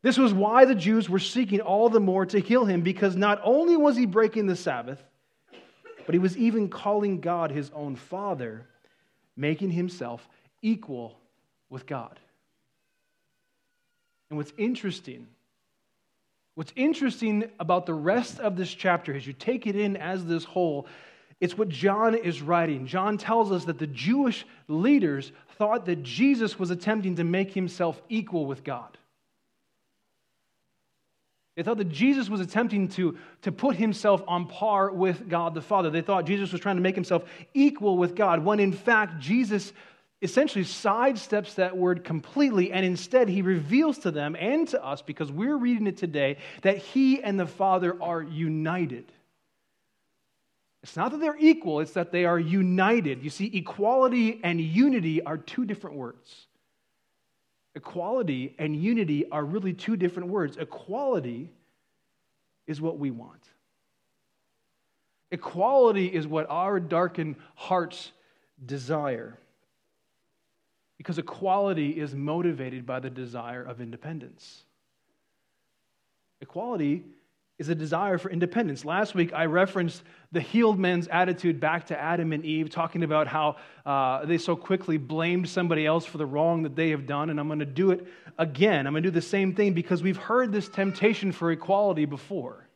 This 0.02 0.18
was 0.18 0.34
why 0.34 0.66
the 0.66 0.76
Jews 0.76 1.10
were 1.10 1.20
seeking 1.20 1.62
all 1.62 1.90
the 1.90 2.00
more 2.00 2.26
to 2.26 2.42
kill 2.42 2.66
him, 2.66 2.82
because 2.82 3.16
not 3.16 3.40
only 3.44 3.78
was 3.78 3.96
he 3.96 4.06
breaking 4.06 4.48
the 4.48 4.56
Sabbath, 4.56 5.02
but 6.06 6.16
he 6.16 6.20
was 6.20 6.36
even 6.38 6.70
calling 6.70 7.22
God 7.22 7.52
his 7.52 7.70
own 7.72 7.96
Father, 7.96 8.66
making 9.38 9.72
himself 9.72 10.28
equal 10.62 11.20
with 11.70 11.86
God. 11.86 12.20
And 14.30 14.38
what's 14.38 14.54
interesting 14.58 15.28
What's 16.56 16.74
interesting 16.76 17.46
about 17.60 17.86
the 17.86 17.94
rest 17.94 18.40
of 18.40 18.58
this 18.58 18.74
chapter, 18.74 19.16
as 19.16 19.26
you 19.26 19.34
take 19.34 19.68
it 19.68 19.76
in 19.76 19.96
as 19.96 20.26
this 20.26 20.44
whole, 20.44 20.86
it's 21.40 21.58
what 21.58 21.70
John 21.70 22.14
is 22.14 22.42
writing. 22.42 22.86
John 22.86 23.18
tells 23.18 23.52
us 23.52 23.66
that 23.66 23.80
the 23.80 23.88
Jewish 23.88 24.46
leaders 24.68 25.32
thought 25.58 25.86
that 25.86 26.04
Jesus 26.04 26.60
was 26.60 26.70
attempting 26.70 27.16
to 27.16 27.24
make 27.24 27.52
himself 27.52 28.02
equal 28.10 28.46
with 28.46 28.64
God. 28.64 28.98
They 31.62 31.66
thought 31.66 31.78
that 31.78 31.90
Jesus 31.90 32.28
was 32.28 32.42
attempting 32.42 32.88
to, 32.88 33.16
to 33.44 33.52
put 33.52 33.76
himself 33.76 34.24
on 34.28 34.48
par 34.48 34.90
with 34.90 35.30
God 35.30 35.54
the 35.54 35.62
Father. 35.62 35.92
They 35.92 36.02
thought 36.02 36.26
Jesus 36.26 36.52
was 36.52 36.60
trying 36.60 36.78
to 36.78 36.82
make 36.82 36.96
himself 36.96 37.24
equal 37.54 38.00
with 38.00 38.16
God, 38.16 38.44
when 38.44 38.60
in 38.60 38.74
fact, 38.74 39.20
Jesus 39.20 39.72
essentially 40.24 40.64
sidesteps 40.64 41.54
that 41.56 41.78
word 41.78 42.04
completely, 42.04 42.72
and 42.72 42.84
instead 42.84 43.30
he 43.30 43.44
reveals 43.44 44.00
to 44.00 44.10
them 44.10 44.36
and 44.40 44.68
to 44.70 44.84
us, 44.84 45.04
because 45.04 45.32
we're 45.32 45.56
reading 45.56 45.86
it 45.86 45.98
today, 45.98 46.38
that 46.64 46.80
he 46.80 47.22
and 47.22 47.40
the 47.40 47.46
Father 47.46 47.96
are 48.02 48.24
united. 48.24 49.12
It's 50.82 50.98
not 50.98 51.12
that 51.12 51.20
they're 51.20 51.38
equal, 51.38 51.82
it's 51.82 51.92
that 51.92 52.12
they 52.12 52.26
are 52.26 52.40
united. 52.40 53.22
You 53.22 53.30
see, 53.30 53.52
equality 53.56 54.40
and 54.44 54.60
unity 54.60 55.22
are 55.22 55.38
two 55.38 55.66
different 55.66 55.96
words. 55.96 56.48
Equality 57.76 58.54
and 58.60 58.76
unity 58.76 59.30
are 59.32 59.46
really 59.46 59.74
two 59.74 59.96
different 59.96 60.30
words. 60.30 60.58
Equality 60.58 61.50
is 62.68 62.82
what 62.82 62.98
we 62.98 63.12
want. 63.12 63.50
Equality 65.32 66.08
is 66.08 66.28
what 66.28 66.46
our 66.50 66.80
darkened 66.80 67.38
hearts 67.56 68.12
desire. 68.66 69.38
Because 70.98 71.18
equality 71.18 72.00
is 72.00 72.14
motivated 72.14 72.86
by 72.86 73.00
the 73.00 73.10
desire 73.10 73.64
of 73.64 73.80
independence. 73.80 74.64
Equality 76.42 77.04
is 77.62 77.70
a 77.70 77.76
desire 77.76 78.18
for 78.18 78.32
independence. 78.32 78.84
Last 78.84 79.14
week, 79.14 79.34
I 79.34 79.46
referenced 79.46 80.02
the 80.32 80.42
healed 80.42 80.80
man's 80.80 81.08
attitude 81.10 81.60
back 81.60 81.86
to 81.88 82.00
Adam 82.00 82.34
and 82.34 82.44
Eve, 82.44 82.72
talking 82.72 83.04
about 83.04 83.28
how 83.28 83.58
uh, 83.86 84.26
they 84.26 84.40
so 84.40 84.56
quickly 84.56 84.98
blamed 84.98 85.48
somebody 85.48 85.86
else 85.86 86.04
for 86.04 86.18
the 86.18 86.26
wrong 86.26 86.64
that 86.64 86.76
they 86.76 86.90
have 86.90 87.06
done. 87.06 87.30
And 87.30 87.40
I'm 87.40 87.46
going 87.46 87.60
to 87.60 87.66
do 87.66 87.92
it 87.92 88.08
again. 88.40 88.88
I'm 88.88 88.94
going 88.94 89.04
to 89.04 89.10
do 89.10 89.14
the 89.14 89.22
same 89.22 89.54
thing 89.54 89.74
because 89.74 90.02
we've 90.02 90.18
heard 90.18 90.52
this 90.52 90.70
temptation 90.70 91.32
for 91.32 91.52
equality 91.52 92.06
before. 92.06 92.68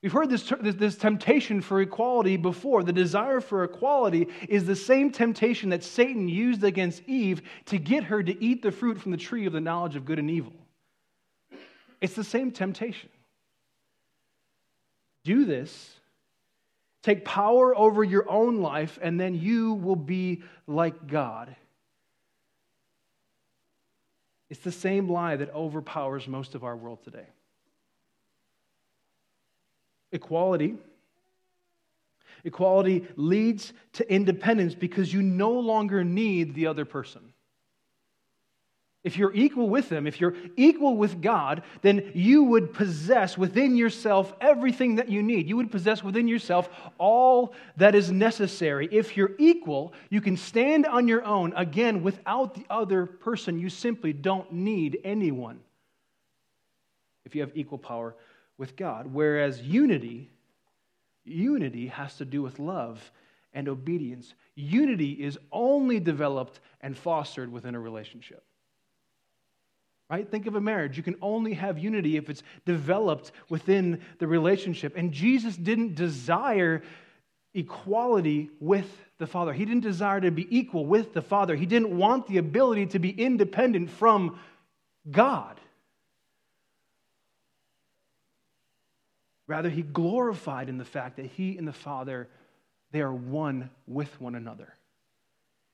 We've 0.00 0.12
heard 0.12 0.30
this, 0.30 0.50
this, 0.60 0.76
this, 0.76 0.96
temptation 0.96 1.60
for 1.60 1.80
equality 1.80 2.36
before. 2.36 2.84
The 2.84 2.92
desire 2.92 3.40
for 3.40 3.64
equality 3.64 4.28
is 4.48 4.64
the 4.64 4.76
same 4.76 5.10
temptation 5.10 5.70
that 5.70 5.82
Satan 5.82 6.28
used 6.28 6.62
against 6.62 7.02
Eve 7.08 7.42
to 7.66 7.78
get 7.78 8.04
her 8.04 8.22
to 8.22 8.44
eat 8.44 8.62
the 8.62 8.70
fruit 8.70 9.00
from 9.00 9.10
the 9.10 9.18
tree 9.18 9.44
of 9.46 9.52
the 9.52 9.60
knowledge 9.60 9.96
of 9.96 10.04
good 10.04 10.20
and 10.20 10.30
evil. 10.30 10.52
It's 12.00 12.14
the 12.14 12.24
same 12.24 12.52
temptation. 12.52 13.10
Do 15.24 15.44
this, 15.44 15.96
take 17.02 17.24
power 17.24 17.76
over 17.76 18.02
your 18.02 18.28
own 18.30 18.58
life, 18.58 18.98
and 19.02 19.18
then 19.20 19.34
you 19.34 19.74
will 19.74 19.96
be 19.96 20.42
like 20.66 21.06
God. 21.06 21.54
It's 24.48 24.60
the 24.60 24.72
same 24.72 25.08
lie 25.08 25.36
that 25.36 25.54
overpowers 25.54 26.26
most 26.26 26.54
of 26.54 26.64
our 26.64 26.76
world 26.76 27.04
today. 27.04 27.26
Equality. 30.12 30.74
Equality 32.44 33.06
leads 33.16 33.72
to 33.92 34.12
independence 34.12 34.74
because 34.74 35.12
you 35.12 35.22
no 35.22 35.52
longer 35.52 36.02
need 36.02 36.54
the 36.54 36.66
other 36.66 36.84
person. 36.84 37.32
If 39.02 39.16
you're 39.16 39.34
equal 39.34 39.70
with 39.70 39.88
them, 39.88 40.06
if 40.06 40.20
you're 40.20 40.34
equal 40.56 40.94
with 40.94 41.22
God, 41.22 41.62
then 41.80 42.12
you 42.14 42.44
would 42.44 42.74
possess 42.74 43.38
within 43.38 43.74
yourself 43.74 44.34
everything 44.42 44.96
that 44.96 45.08
you 45.08 45.22
need. 45.22 45.48
You 45.48 45.56
would 45.56 45.72
possess 45.72 46.04
within 46.04 46.28
yourself 46.28 46.68
all 46.98 47.54
that 47.78 47.94
is 47.94 48.12
necessary. 48.12 48.90
If 48.92 49.16
you're 49.16 49.32
equal, 49.38 49.94
you 50.10 50.20
can 50.20 50.36
stand 50.36 50.84
on 50.84 51.08
your 51.08 51.24
own, 51.24 51.54
again, 51.56 52.02
without 52.02 52.54
the 52.54 52.66
other 52.68 53.06
person. 53.06 53.58
You 53.58 53.70
simply 53.70 54.12
don't 54.12 54.52
need 54.52 54.98
anyone 55.02 55.60
if 57.24 57.34
you 57.34 57.40
have 57.40 57.52
equal 57.54 57.78
power 57.78 58.14
with 58.58 58.76
God. 58.76 59.06
Whereas 59.06 59.62
unity, 59.62 60.28
unity 61.24 61.86
has 61.86 62.16
to 62.16 62.26
do 62.26 62.42
with 62.42 62.58
love 62.58 63.10
and 63.54 63.66
obedience. 63.66 64.34
Unity 64.56 65.12
is 65.12 65.38
only 65.50 66.00
developed 66.00 66.60
and 66.82 66.94
fostered 66.94 67.50
within 67.50 67.74
a 67.74 67.80
relationship 67.80 68.44
right? 70.10 70.28
Think 70.28 70.46
of 70.46 70.56
a 70.56 70.60
marriage. 70.60 70.96
You 70.96 71.02
can 71.04 71.16
only 71.22 71.54
have 71.54 71.78
unity 71.78 72.16
if 72.16 72.28
it's 72.28 72.42
developed 72.66 73.30
within 73.48 74.02
the 74.18 74.26
relationship. 74.26 74.94
And 74.96 75.12
Jesus 75.12 75.56
didn't 75.56 75.94
desire 75.94 76.82
equality 77.54 78.50
with 78.60 78.86
the 79.18 79.26
Father, 79.26 79.52
He 79.52 79.66
didn't 79.66 79.82
desire 79.82 80.20
to 80.20 80.30
be 80.30 80.46
equal 80.56 80.86
with 80.86 81.12
the 81.12 81.20
Father. 81.20 81.54
He 81.54 81.66
didn't 81.66 81.96
want 81.96 82.26
the 82.26 82.38
ability 82.38 82.86
to 82.86 82.98
be 82.98 83.10
independent 83.10 83.90
from 83.90 84.38
God. 85.10 85.60
Rather, 89.46 89.68
he 89.68 89.82
glorified 89.82 90.68
in 90.68 90.78
the 90.78 90.84
fact 90.84 91.16
that 91.16 91.26
he 91.26 91.58
and 91.58 91.68
the 91.68 91.72
Father, 91.72 92.28
they 92.92 93.00
are 93.00 93.12
one 93.12 93.68
with 93.86 94.20
one 94.20 94.36
another. 94.36 94.72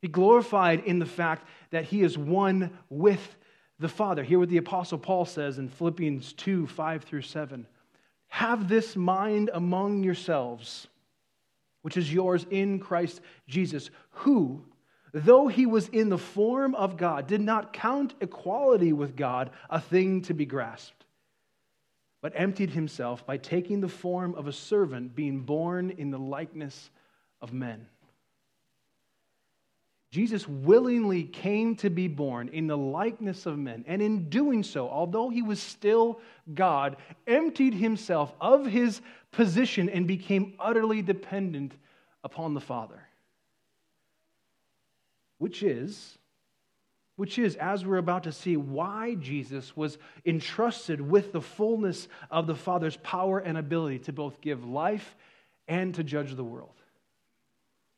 He 0.00 0.08
glorified 0.08 0.84
in 0.84 0.98
the 0.98 1.06
fact 1.06 1.46
that 1.70 1.84
he 1.84 2.02
is 2.02 2.16
one 2.18 2.70
with 2.90 3.36
the 3.78 3.88
Father. 3.88 4.22
Hear 4.22 4.38
what 4.38 4.48
the 4.48 4.56
Apostle 4.56 4.98
Paul 4.98 5.24
says 5.24 5.58
in 5.58 5.68
Philippians 5.68 6.32
2 6.34 6.66
5 6.66 7.04
through 7.04 7.22
7. 7.22 7.66
Have 8.28 8.68
this 8.68 8.96
mind 8.96 9.50
among 9.52 10.02
yourselves, 10.02 10.88
which 11.82 11.96
is 11.96 12.12
yours 12.12 12.46
in 12.50 12.80
Christ 12.80 13.20
Jesus, 13.46 13.90
who, 14.10 14.64
though 15.12 15.48
he 15.48 15.66
was 15.66 15.88
in 15.88 16.08
the 16.08 16.18
form 16.18 16.74
of 16.74 16.96
God, 16.96 17.26
did 17.26 17.40
not 17.40 17.72
count 17.72 18.14
equality 18.20 18.92
with 18.92 19.16
God 19.16 19.50
a 19.70 19.80
thing 19.80 20.22
to 20.22 20.34
be 20.34 20.44
grasped, 20.44 21.04
but 22.20 22.32
emptied 22.34 22.70
himself 22.70 23.24
by 23.24 23.36
taking 23.36 23.80
the 23.80 23.88
form 23.88 24.34
of 24.34 24.48
a 24.48 24.52
servant, 24.52 25.14
being 25.14 25.40
born 25.40 25.90
in 25.90 26.10
the 26.10 26.18
likeness 26.18 26.90
of 27.40 27.52
men. 27.52 27.86
Jesus 30.16 30.48
willingly 30.48 31.24
came 31.24 31.76
to 31.76 31.90
be 31.90 32.08
born 32.08 32.48
in 32.48 32.68
the 32.68 32.76
likeness 32.76 33.44
of 33.44 33.58
men, 33.58 33.84
and 33.86 34.00
in 34.00 34.30
doing 34.30 34.62
so, 34.62 34.88
although 34.88 35.28
he 35.28 35.42
was 35.42 35.60
still 35.60 36.20
God, 36.54 36.96
emptied 37.26 37.74
himself 37.74 38.32
of 38.40 38.64
his 38.64 39.02
position 39.30 39.90
and 39.90 40.08
became 40.08 40.54
utterly 40.58 41.02
dependent 41.02 41.74
upon 42.24 42.54
the 42.54 42.62
Father. 42.62 42.98
Which 45.36 45.62
is, 45.62 46.16
which 47.16 47.38
is, 47.38 47.54
as 47.56 47.84
we're 47.84 47.98
about 47.98 48.22
to 48.22 48.32
see, 48.32 48.56
why 48.56 49.16
Jesus 49.16 49.76
was 49.76 49.98
entrusted 50.24 50.98
with 50.98 51.32
the 51.32 51.42
fullness 51.42 52.08
of 52.30 52.46
the 52.46 52.56
Father's 52.56 52.96
power 53.02 53.38
and 53.38 53.58
ability 53.58 53.98
to 53.98 54.14
both 54.14 54.40
give 54.40 54.64
life 54.64 55.14
and 55.68 55.94
to 55.94 56.02
judge 56.02 56.34
the 56.34 56.42
world. 56.42 56.72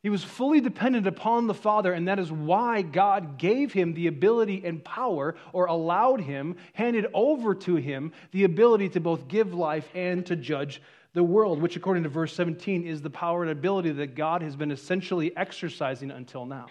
He 0.02 0.10
was 0.10 0.22
fully 0.22 0.60
dependent 0.60 1.06
upon 1.08 1.48
the 1.48 1.54
Father, 1.54 1.92
and 1.92 2.06
that 2.06 2.20
is 2.20 2.30
why 2.30 2.82
God 2.82 3.36
gave 3.36 3.72
him 3.72 3.94
the 3.94 4.06
ability 4.06 4.62
and 4.64 4.84
power, 4.84 5.34
or 5.52 5.66
allowed 5.66 6.20
him, 6.20 6.56
handed 6.72 7.06
over 7.12 7.54
to 7.56 7.76
him, 7.76 8.12
the 8.30 8.44
ability 8.44 8.90
to 8.90 9.00
both 9.00 9.26
give 9.26 9.52
life 9.52 9.88
and 9.94 10.24
to 10.26 10.36
judge 10.36 10.80
the 11.14 11.24
world, 11.24 11.60
which, 11.60 11.74
according 11.74 12.04
to 12.04 12.08
verse 12.08 12.32
17, 12.34 12.86
is 12.86 13.02
the 13.02 13.10
power 13.10 13.42
and 13.42 13.50
ability 13.50 13.90
that 13.92 14.14
God 14.14 14.40
has 14.42 14.54
been 14.54 14.70
essentially 14.70 15.36
exercising 15.36 16.12
until 16.12 16.46
now. 16.46 16.66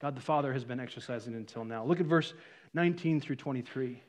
God 0.00 0.14
the 0.14 0.20
Father 0.20 0.52
has 0.52 0.64
been 0.64 0.78
exercising 0.78 1.34
until 1.34 1.64
now. 1.64 1.84
Look 1.84 2.00
at 2.00 2.06
verse 2.06 2.32
19 2.74 3.20
through 3.20 3.36
23. 3.36 4.00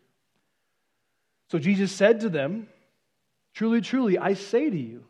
So 1.49 1.57
Jesus 1.57 1.91
said 1.91 2.21
to 2.21 2.29
them, 2.29 2.67
Truly, 3.53 3.81
truly, 3.81 4.17
I 4.17 4.35
say 4.35 4.69
to 4.69 4.77
you, 4.77 5.03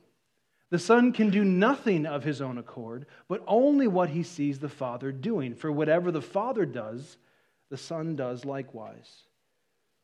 the 0.71 0.79
Son 0.79 1.11
can 1.11 1.29
do 1.29 1.43
nothing 1.43 2.05
of 2.05 2.23
his 2.23 2.41
own 2.41 2.57
accord, 2.57 3.05
but 3.27 3.43
only 3.45 3.87
what 3.87 4.09
he 4.09 4.23
sees 4.23 4.57
the 4.57 4.69
Father 4.69 5.11
doing. 5.11 5.53
For 5.53 5.69
whatever 5.69 6.11
the 6.11 6.21
Father 6.21 6.65
does, 6.65 7.17
the 7.69 7.77
Son 7.77 8.15
does 8.15 8.45
likewise. 8.45 9.23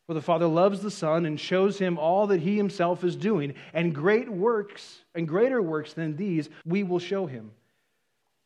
For 0.06 0.14
the 0.14 0.22
Father 0.22 0.46
loves 0.46 0.82
the 0.82 0.92
Son 0.92 1.26
and 1.26 1.40
shows 1.40 1.80
him 1.80 1.98
all 1.98 2.28
that 2.28 2.42
he 2.42 2.58
himself 2.58 3.06
is 3.06 3.16
doing, 3.16 3.56
and 3.74 3.96
great 3.96 4.30
works, 4.30 5.04
and 5.16 5.26
greater 5.26 5.62
works 5.62 5.94
than 5.94 6.18
these, 6.18 6.50
we 6.66 6.84
will 6.84 7.00
show 7.00 7.26
him, 7.26 7.52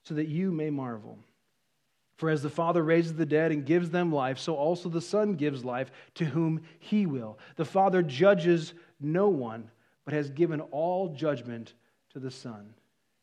so 0.03 0.13
that 0.13 0.27
you 0.27 0.51
may 0.51 0.69
marvel. 0.69 1.17
For 2.17 2.29
as 2.29 2.43
the 2.43 2.51
Father 2.51 2.83
raises 2.83 3.15
the 3.15 3.25
dead 3.25 3.51
and 3.51 3.65
gives 3.65 3.89
them 3.89 4.11
life, 4.11 4.37
so 4.37 4.55
also 4.55 4.89
the 4.89 5.01
Son 5.01 5.33
gives 5.33 5.65
life 5.65 5.91
to 6.15 6.25
whom 6.25 6.61
he 6.77 7.07
will. 7.07 7.39
The 7.55 7.65
Father 7.65 8.03
judges 8.03 8.75
no 8.99 9.27
one, 9.29 9.71
but 10.05 10.13
has 10.13 10.29
given 10.29 10.61
all 10.61 11.15
judgment 11.15 11.73
to 12.13 12.19
the 12.19 12.31
Son. 12.31 12.73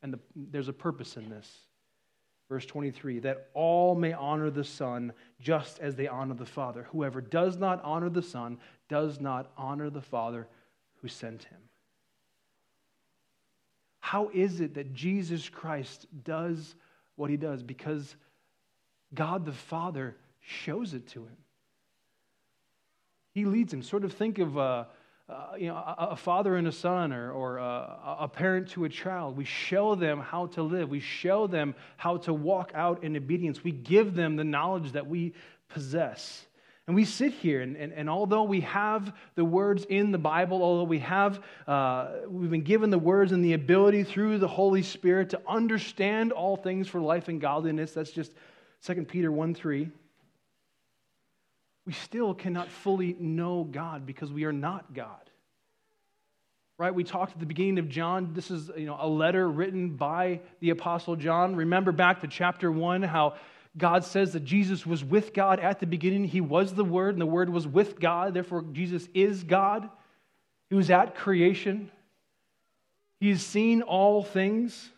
And 0.02 0.12
the, 0.12 0.18
there's 0.34 0.68
a 0.68 0.72
purpose 0.72 1.16
in 1.16 1.28
this. 1.28 1.50
Verse 2.48 2.64
23 2.64 3.18
that 3.20 3.48
all 3.52 3.94
may 3.94 4.14
honor 4.14 4.50
the 4.50 4.64
Son 4.64 5.12
just 5.40 5.80
as 5.80 5.94
they 5.96 6.08
honor 6.08 6.34
the 6.34 6.46
Father. 6.46 6.86
Whoever 6.92 7.20
does 7.20 7.56
not 7.56 7.82
honor 7.84 8.08
the 8.08 8.22
Son 8.22 8.58
does 8.88 9.20
not 9.20 9.50
honor 9.56 9.90
the 9.90 10.00
Father 10.00 10.48
who 11.02 11.08
sent 11.08 11.44
him. 11.44 11.58
How 14.00 14.30
is 14.32 14.60
it 14.60 14.74
that 14.74 14.94
Jesus 14.94 15.50
Christ 15.50 16.06
does 16.24 16.74
what 17.16 17.28
he 17.28 17.36
does? 17.36 17.62
Because 17.62 18.16
God 19.14 19.44
the 19.44 19.52
Father 19.52 20.16
shows 20.40 20.94
it 20.94 21.06
to 21.08 21.20
him. 21.20 21.36
He 23.34 23.44
leads 23.44 23.72
him. 23.72 23.82
Sort 23.82 24.04
of 24.04 24.14
think 24.14 24.38
of 24.38 24.56
uh, 24.56 24.84
uh, 25.28 25.52
you 25.58 25.66
know, 25.66 25.76
a, 25.76 26.08
a, 26.12 26.16
father 26.16 26.56
and 26.56 26.66
a 26.66 26.72
son 26.72 27.12
or, 27.12 27.30
or 27.32 27.58
a, 27.58 28.16
a 28.20 28.28
parent 28.28 28.70
to 28.70 28.84
a 28.84 28.88
child. 28.88 29.36
We 29.36 29.44
show 29.44 29.94
them 29.94 30.20
how 30.20 30.46
to 30.46 30.62
live. 30.62 30.88
We 30.88 31.00
show 31.00 31.46
them 31.46 31.74
how 31.98 32.16
to 32.18 32.32
walk 32.32 32.72
out 32.74 33.04
in 33.04 33.14
obedience. 33.14 33.62
We 33.62 33.72
give 33.72 34.14
them 34.14 34.36
the 34.36 34.44
knowledge 34.44 34.92
that 34.92 35.06
we 35.06 35.34
possess. 35.68 36.46
And 36.86 36.94
we 36.94 37.04
sit 37.04 37.34
here, 37.34 37.60
and, 37.60 37.76
and, 37.76 37.92
and, 37.92 38.08
although 38.08 38.44
we 38.44 38.62
have 38.62 39.14
the 39.34 39.44
words 39.44 39.84
in 39.90 40.10
the 40.10 40.18
Bible, 40.18 40.62
although 40.62 40.84
we 40.84 41.00
have, 41.00 41.44
uh, 41.66 42.12
we've 42.26 42.50
been 42.50 42.62
given 42.62 42.88
the 42.88 42.98
words 42.98 43.32
and 43.32 43.44
the 43.44 43.52
ability 43.52 44.04
through 44.04 44.38
the 44.38 44.48
Holy 44.48 44.82
Spirit 44.82 45.28
to 45.30 45.42
understand 45.46 46.32
all 46.32 46.56
things 46.56 46.88
for 46.88 46.98
life 46.98 47.28
and 47.28 47.42
godliness, 47.42 47.92
that's 47.92 48.10
just 48.10 48.32
2 48.86 49.04
Peter 49.04 49.30
1 49.30 49.52
3. 49.52 49.90
We 51.88 51.94
still 51.94 52.34
cannot 52.34 52.68
fully 52.68 53.16
know 53.18 53.64
God 53.64 54.04
because 54.04 54.30
we 54.30 54.44
are 54.44 54.52
not 54.52 54.92
God. 54.92 55.30
Right? 56.76 56.94
We 56.94 57.02
talked 57.02 57.32
at 57.32 57.40
the 57.40 57.46
beginning 57.46 57.78
of 57.78 57.88
John. 57.88 58.34
This 58.34 58.50
is 58.50 58.70
you 58.76 58.84
know, 58.84 58.98
a 59.00 59.08
letter 59.08 59.48
written 59.48 59.96
by 59.96 60.40
the 60.60 60.68
Apostle 60.68 61.16
John. 61.16 61.56
Remember 61.56 61.90
back 61.90 62.20
to 62.20 62.28
chapter 62.28 62.70
1 62.70 63.04
how 63.04 63.36
God 63.78 64.04
says 64.04 64.34
that 64.34 64.44
Jesus 64.44 64.84
was 64.84 65.02
with 65.02 65.32
God 65.32 65.60
at 65.60 65.80
the 65.80 65.86
beginning. 65.86 66.24
He 66.24 66.42
was 66.42 66.74
the 66.74 66.84
Word, 66.84 67.14
and 67.14 67.22
the 67.22 67.26
Word 67.26 67.48
was 67.48 67.66
with 67.66 67.98
God. 67.98 68.34
Therefore, 68.34 68.66
Jesus 68.70 69.08
is 69.14 69.42
God. 69.42 69.88
He 70.68 70.74
was 70.74 70.90
at 70.90 71.14
creation. 71.14 71.90
He 73.18 73.30
has 73.30 73.40
seen 73.40 73.80
all 73.80 74.22
things. 74.22 74.90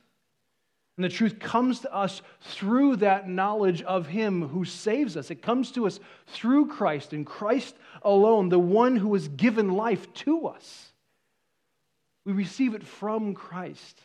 And 1.00 1.04
the 1.10 1.16
truth 1.16 1.38
comes 1.38 1.80
to 1.80 1.94
us 1.94 2.20
through 2.42 2.96
that 2.96 3.26
knowledge 3.26 3.80
of 3.80 4.06
Him 4.06 4.48
who 4.48 4.66
saves 4.66 5.16
us. 5.16 5.30
It 5.30 5.40
comes 5.40 5.72
to 5.72 5.86
us 5.86 5.98
through 6.26 6.66
Christ 6.66 7.14
and 7.14 7.24
Christ 7.24 7.74
alone, 8.02 8.50
the 8.50 8.58
one 8.58 8.96
who 8.96 9.14
has 9.14 9.26
given 9.26 9.72
life 9.72 10.12
to 10.12 10.48
us. 10.48 10.92
We 12.26 12.34
receive 12.34 12.74
it 12.74 12.84
from 12.84 13.32
Christ 13.32 13.98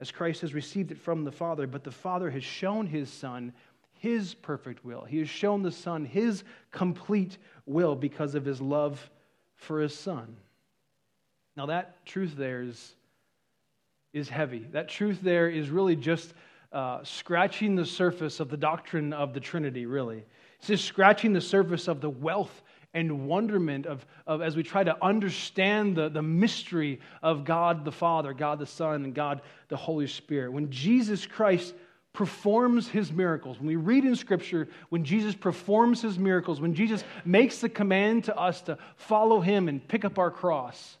as 0.00 0.10
Christ 0.10 0.40
has 0.40 0.54
received 0.54 0.90
it 0.90 0.98
from 0.98 1.22
the 1.22 1.30
Father, 1.30 1.68
but 1.68 1.84
the 1.84 1.92
Father 1.92 2.30
has 2.30 2.42
shown 2.42 2.88
His 2.88 3.08
Son 3.08 3.52
his 4.00 4.34
perfect 4.34 4.84
will. 4.84 5.04
He 5.04 5.18
has 5.18 5.28
shown 5.28 5.62
the 5.62 5.70
Son 5.70 6.04
his 6.04 6.42
complete 6.72 7.38
will 7.64 7.94
because 7.94 8.34
of 8.34 8.44
his 8.44 8.60
love 8.60 9.08
for 9.54 9.80
his 9.80 9.96
Son. 9.96 10.36
Now, 11.56 11.66
that 11.66 12.04
truth 12.04 12.34
there 12.36 12.62
is, 12.62 12.96
is 14.12 14.28
heavy. 14.28 14.66
That 14.72 14.88
truth 14.88 15.20
there 15.22 15.48
is 15.48 15.70
really 15.70 15.96
just 15.96 16.34
uh, 16.72 17.00
scratching 17.04 17.76
the 17.76 17.86
surface 17.86 18.40
of 18.40 18.48
the 18.48 18.56
doctrine 18.56 19.12
of 19.12 19.34
the 19.34 19.40
Trinity, 19.40 19.86
really. 19.86 20.24
It's 20.58 20.68
just 20.68 20.84
scratching 20.84 21.32
the 21.32 21.40
surface 21.40 21.88
of 21.88 22.00
the 22.00 22.10
wealth 22.10 22.62
and 22.94 23.26
wonderment 23.26 23.86
of, 23.86 24.04
of 24.26 24.42
as 24.42 24.54
we 24.54 24.62
try 24.62 24.84
to 24.84 24.96
understand 25.02 25.96
the, 25.96 26.08
the 26.08 26.22
mystery 26.22 27.00
of 27.22 27.44
God 27.44 27.84
the 27.84 27.92
Father, 27.92 28.34
God 28.34 28.58
the 28.58 28.66
Son, 28.66 29.04
and 29.04 29.14
God 29.14 29.40
the 29.68 29.76
Holy 29.76 30.06
Spirit. 30.06 30.52
When 30.52 30.70
Jesus 30.70 31.26
Christ 31.26 31.74
performs 32.12 32.88
his 32.88 33.10
miracles, 33.10 33.58
when 33.58 33.66
we 33.66 33.76
read 33.76 34.04
in 34.04 34.14
Scripture, 34.14 34.68
when 34.90 35.04
Jesus 35.04 35.34
performs 35.34 36.02
his 36.02 36.18
miracles, 36.18 36.60
when 36.60 36.74
Jesus 36.74 37.02
makes 37.24 37.58
the 37.58 37.70
command 37.70 38.24
to 38.24 38.36
us 38.36 38.60
to 38.62 38.76
follow 38.96 39.40
him 39.40 39.68
and 39.68 39.86
pick 39.88 40.04
up 40.04 40.18
our 40.18 40.30
cross, 40.30 40.98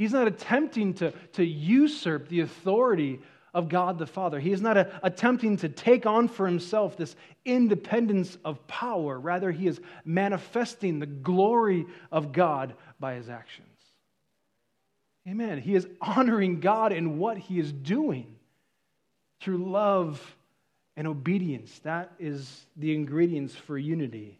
he's 0.00 0.12
not 0.12 0.26
attempting 0.26 0.94
to, 0.94 1.12
to 1.32 1.44
usurp 1.44 2.28
the 2.28 2.40
authority 2.40 3.20
of 3.52 3.68
God 3.68 3.98
the 3.98 4.06
Father. 4.06 4.40
He 4.40 4.52
is 4.52 4.62
not 4.62 4.76
a, 4.76 4.98
attempting 5.02 5.58
to 5.58 5.68
take 5.68 6.06
on 6.06 6.28
for 6.28 6.46
himself 6.46 6.96
this 6.96 7.14
independence 7.44 8.38
of 8.44 8.66
power. 8.66 9.18
Rather, 9.18 9.50
he 9.50 9.66
is 9.66 9.80
manifesting 10.04 10.98
the 10.98 11.06
glory 11.06 11.84
of 12.10 12.32
God 12.32 12.74
by 12.98 13.14
his 13.14 13.28
actions. 13.28 13.66
Amen. 15.28 15.58
He 15.58 15.74
is 15.74 15.86
honoring 16.00 16.60
God 16.60 16.92
in 16.92 17.18
what 17.18 17.36
he 17.36 17.58
is 17.58 17.70
doing 17.70 18.36
through 19.40 19.70
love 19.70 20.36
and 20.96 21.06
obedience. 21.06 21.78
That 21.80 22.12
is 22.18 22.66
the 22.76 22.94
ingredients 22.94 23.54
for 23.54 23.76
unity. 23.76 24.38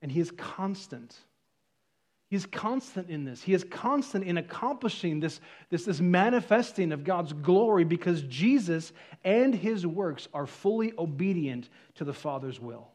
And 0.00 0.10
He 0.10 0.20
is 0.20 0.30
constant. 0.32 1.16
He 2.32 2.36
is 2.36 2.46
constant 2.46 3.10
in 3.10 3.26
this. 3.26 3.42
He 3.42 3.52
is 3.52 3.62
constant 3.62 4.24
in 4.24 4.38
accomplishing 4.38 5.20
this, 5.20 5.38
this, 5.68 5.84
this 5.84 6.00
manifesting 6.00 6.90
of 6.90 7.04
God's 7.04 7.34
glory 7.34 7.84
because 7.84 8.22
Jesus 8.22 8.94
and 9.22 9.54
His 9.54 9.86
works 9.86 10.28
are 10.32 10.46
fully 10.46 10.94
obedient 10.96 11.68
to 11.96 12.04
the 12.04 12.14
Father's 12.14 12.58
will. 12.58 12.88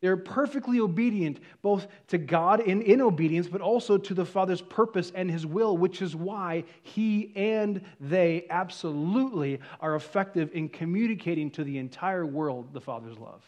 They're 0.00 0.16
perfectly 0.16 0.78
obedient 0.78 1.40
both 1.60 1.88
to 2.06 2.18
God 2.18 2.60
in, 2.60 2.82
in 2.82 3.00
obedience, 3.00 3.48
but 3.48 3.60
also 3.60 3.98
to 3.98 4.14
the 4.14 4.24
Father's 4.24 4.62
purpose 4.62 5.10
and 5.12 5.28
His 5.28 5.44
will, 5.44 5.76
which 5.76 6.00
is 6.00 6.14
why 6.14 6.62
He 6.84 7.32
and 7.34 7.80
they 7.98 8.46
absolutely 8.48 9.58
are 9.80 9.96
effective 9.96 10.52
in 10.54 10.68
communicating 10.68 11.50
to 11.50 11.64
the 11.64 11.78
entire 11.78 12.24
world 12.24 12.72
the 12.72 12.80
Father's 12.80 13.18
love. 13.18 13.42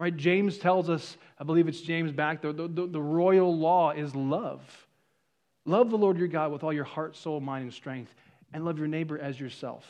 Right? 0.00 0.16
James 0.16 0.58
tells 0.58 0.90
us, 0.90 1.16
I 1.38 1.44
believe 1.44 1.68
it's 1.68 1.80
James 1.80 2.10
back, 2.10 2.42
the, 2.42 2.52
the, 2.52 2.88
the 2.88 3.00
royal 3.00 3.56
law 3.56 3.92
is 3.92 4.16
love. 4.16 4.62
Love 5.64 5.90
the 5.90 5.98
Lord 5.98 6.18
your 6.18 6.26
God 6.26 6.50
with 6.50 6.64
all 6.64 6.72
your 6.72 6.84
heart, 6.84 7.14
soul, 7.14 7.38
mind, 7.38 7.64
and 7.64 7.72
strength, 7.72 8.12
and 8.52 8.64
love 8.64 8.78
your 8.78 8.88
neighbor 8.88 9.18
as 9.18 9.38
yourself 9.38 9.86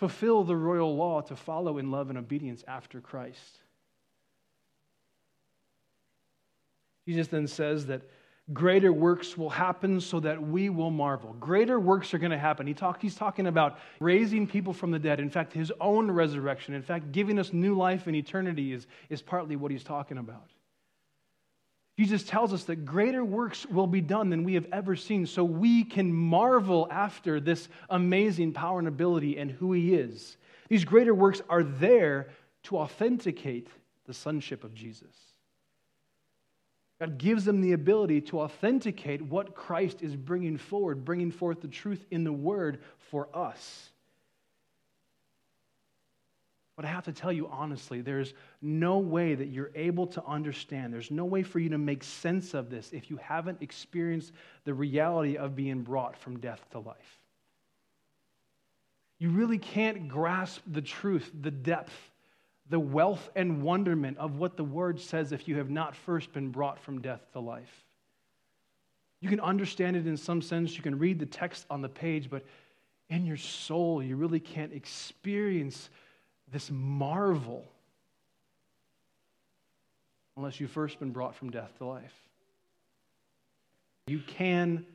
fulfill 0.00 0.44
the 0.44 0.56
royal 0.56 0.96
law 0.96 1.20
to 1.20 1.36
follow 1.36 1.76
in 1.76 1.90
love 1.90 2.08
and 2.08 2.18
obedience 2.18 2.64
after 2.66 3.02
Christ. 3.02 3.58
Jesus 7.06 7.28
then 7.28 7.46
says 7.46 7.84
that 7.86 8.08
greater 8.52 8.92
works 8.92 9.38
will 9.38 9.50
happen 9.50 10.00
so 10.00 10.20
that 10.20 10.42
we 10.42 10.70
will 10.70 10.90
marvel. 10.90 11.34
Greater 11.34 11.78
works 11.78 12.12
are 12.14 12.18
going 12.18 12.32
to 12.32 12.38
happen. 12.38 12.66
He 12.66 12.74
talk, 12.74 13.00
he's 13.00 13.14
talking 13.14 13.46
about 13.46 13.78
raising 14.00 14.46
people 14.46 14.72
from 14.72 14.90
the 14.90 14.98
dead. 14.98 15.20
In 15.20 15.30
fact, 15.30 15.52
his 15.52 15.72
own 15.80 16.10
resurrection, 16.10 16.74
in 16.74 16.82
fact, 16.82 17.12
giving 17.12 17.38
us 17.38 17.52
new 17.52 17.76
life 17.76 18.08
in 18.08 18.14
eternity 18.14 18.72
is, 18.72 18.86
is 19.08 19.22
partly 19.22 19.56
what 19.56 19.70
he's 19.70 19.84
talking 19.84 20.18
about. 20.18 20.48
Jesus 22.00 22.22
tells 22.22 22.54
us 22.54 22.64
that 22.64 22.86
greater 22.86 23.22
works 23.22 23.66
will 23.66 23.86
be 23.86 24.00
done 24.00 24.30
than 24.30 24.42
we 24.42 24.54
have 24.54 24.66
ever 24.72 24.96
seen, 24.96 25.26
so 25.26 25.44
we 25.44 25.84
can 25.84 26.10
marvel 26.10 26.88
after 26.90 27.40
this 27.40 27.68
amazing 27.90 28.54
power 28.54 28.78
and 28.78 28.88
ability 28.88 29.36
and 29.36 29.50
who 29.50 29.74
He 29.74 29.94
is. 29.94 30.38
These 30.70 30.86
greater 30.86 31.12
works 31.12 31.42
are 31.50 31.62
there 31.62 32.30
to 32.62 32.78
authenticate 32.78 33.68
the 34.06 34.14
sonship 34.14 34.64
of 34.64 34.72
Jesus. 34.72 35.14
God 37.00 37.16
gives 37.16 37.46
them 37.46 37.62
the 37.62 37.72
ability 37.72 38.20
to 38.20 38.40
authenticate 38.40 39.22
what 39.22 39.54
Christ 39.54 40.02
is 40.02 40.14
bringing 40.14 40.58
forward, 40.58 41.02
bringing 41.04 41.32
forth 41.32 41.62
the 41.62 41.68
truth 41.68 42.04
in 42.10 42.24
the 42.24 42.32
Word 42.32 42.80
for 43.10 43.34
us. 43.34 43.88
But 46.76 46.84
I 46.84 46.88
have 46.88 47.04
to 47.04 47.12
tell 47.12 47.32
you 47.32 47.48
honestly, 47.48 48.02
there's 48.02 48.34
no 48.60 48.98
way 48.98 49.34
that 49.34 49.48
you're 49.48 49.70
able 49.74 50.06
to 50.08 50.24
understand. 50.24 50.92
There's 50.92 51.10
no 51.10 51.24
way 51.24 51.42
for 51.42 51.58
you 51.58 51.70
to 51.70 51.78
make 51.78 52.04
sense 52.04 52.54
of 52.54 52.70
this 52.70 52.90
if 52.92 53.10
you 53.10 53.16
haven't 53.16 53.62
experienced 53.62 54.32
the 54.64 54.74
reality 54.74 55.36
of 55.36 55.56
being 55.56 55.82
brought 55.82 56.16
from 56.16 56.38
death 56.38 56.64
to 56.72 56.80
life. 56.80 57.18
You 59.18 59.30
really 59.30 59.58
can't 59.58 60.08
grasp 60.08 60.62
the 60.66 60.80
truth, 60.80 61.30
the 61.38 61.50
depth, 61.50 61.92
the 62.70 62.80
wealth 62.80 63.28
and 63.34 63.62
wonderment 63.62 64.16
of 64.18 64.36
what 64.36 64.56
the 64.56 64.64
word 64.64 65.00
says 65.00 65.32
if 65.32 65.46
you 65.48 65.56
have 65.56 65.70
not 65.70 65.94
first 65.94 66.32
been 66.32 66.50
brought 66.50 66.78
from 66.78 67.02
death 67.02 67.20
to 67.32 67.40
life. 67.40 67.84
You 69.20 69.28
can 69.28 69.40
understand 69.40 69.96
it 69.96 70.06
in 70.06 70.16
some 70.16 70.40
sense, 70.40 70.76
you 70.76 70.82
can 70.82 70.98
read 70.98 71.18
the 71.18 71.26
text 71.26 71.66
on 71.68 71.82
the 71.82 71.88
page, 71.88 72.30
but 72.30 72.44
in 73.10 73.26
your 73.26 73.36
soul, 73.36 74.02
you 74.02 74.16
really 74.16 74.40
can't 74.40 74.72
experience 74.72 75.90
this 76.52 76.70
marvel 76.70 77.66
unless 80.36 80.60
you've 80.60 80.70
first 80.70 81.00
been 81.00 81.10
brought 81.10 81.34
from 81.34 81.50
death 81.50 81.76
to 81.78 81.84
life. 81.84 82.14
You 84.06 84.20
can 84.26 84.86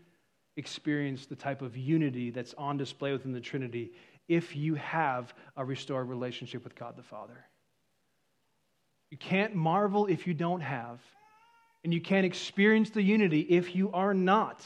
experience 0.55 1.25
the 1.25 1.35
type 1.35 1.61
of 1.61 1.75
unity 1.75 2.31
that's 2.31 2.53
on 2.57 2.77
display 2.77 3.11
within 3.11 3.33
the 3.33 3.41
Trinity 3.41 3.91
if 4.29 4.55
you 4.55 4.75
have 4.75 5.33
a 5.57 5.63
restored 5.63 6.07
relationship 6.07 6.63
with 6.63 6.73
God 6.73 6.95
the 6.95 7.03
Father. 7.03 7.45
You 9.15 9.19
can't 9.19 9.55
marvel 9.55 10.07
if 10.07 10.27
you 10.27 10.33
don't 10.33 10.59
have, 10.59 10.99
and 11.85 11.93
you 11.93 12.01
can't 12.01 12.25
experience 12.25 12.89
the 12.89 13.01
unity 13.01 13.39
if 13.39 13.73
you 13.73 13.89
are 13.93 14.13
not 14.13 14.61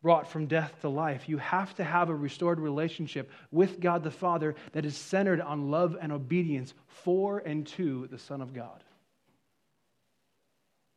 brought 0.00 0.30
from 0.30 0.46
death 0.46 0.80
to 0.80 0.88
life. 0.88 1.28
You 1.28 1.36
have 1.36 1.74
to 1.74 1.84
have 1.84 2.08
a 2.08 2.14
restored 2.14 2.58
relationship 2.58 3.30
with 3.50 3.78
God 3.78 4.02
the 4.02 4.10
Father 4.10 4.54
that 4.72 4.86
is 4.86 4.96
centered 4.96 5.42
on 5.42 5.70
love 5.70 5.94
and 6.00 6.10
obedience 6.10 6.72
for 6.86 7.40
and 7.40 7.66
to 7.66 8.06
the 8.06 8.16
Son 8.16 8.40
of 8.40 8.54
God. 8.54 8.82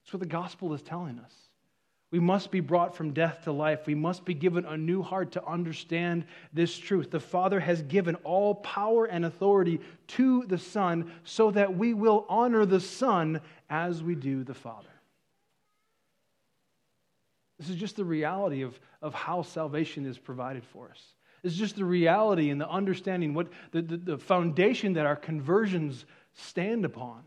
That's 0.06 0.14
what 0.14 0.22
the 0.22 0.26
gospel 0.26 0.74
is 0.74 0.82
telling 0.82 1.20
us. 1.20 1.34
We 2.12 2.20
must 2.20 2.50
be 2.50 2.60
brought 2.60 2.96
from 2.96 3.14
death 3.14 3.44
to 3.44 3.52
life. 3.52 3.86
We 3.86 3.94
must 3.94 4.26
be 4.26 4.34
given 4.34 4.66
a 4.66 4.76
new 4.76 5.04
heart 5.04 5.34
to 5.34 5.46
understand 5.46 6.26
this 6.52 6.76
truth. 6.76 7.12
The 7.12 7.20
Father 7.20 7.60
has 7.60 7.84
given 7.84 8.16
all 8.24 8.56
power 8.56 9.06
and 9.06 9.26
authority 9.26 9.80
to 10.08 10.44
the 10.46 10.58
Son 10.58 11.12
so 11.24 11.52
that 11.52 11.78
we 11.78 11.94
will 11.94 12.26
honor 12.28 12.66
the 12.66 12.80
Son 12.80 13.42
as 13.70 14.02
we 14.02 14.16
do 14.16 14.44
the 14.44 14.56
Father. 14.56 14.90
This 17.60 17.70
is 17.70 17.76
just 17.76 17.98
the 17.98 18.06
reality 18.06 18.64
of, 18.64 18.80
of 19.02 19.14
how 19.14 19.44
salvation 19.44 20.06
is 20.06 20.18
provided 20.18 20.64
for 20.64 20.90
us. 20.90 21.04
It's 21.44 21.56
just 21.56 21.76
the 21.76 21.86
reality 21.86 22.50
and 22.50 22.60
the 22.60 22.70
understanding, 22.70 23.34
what 23.34 23.50
the, 23.72 23.82
the, 23.82 23.98
the 23.98 24.18
foundation 24.18 24.94
that 24.94 25.06
our 25.06 25.16
conversions 25.16 26.06
stand 26.34 26.86
upon. 26.86 27.24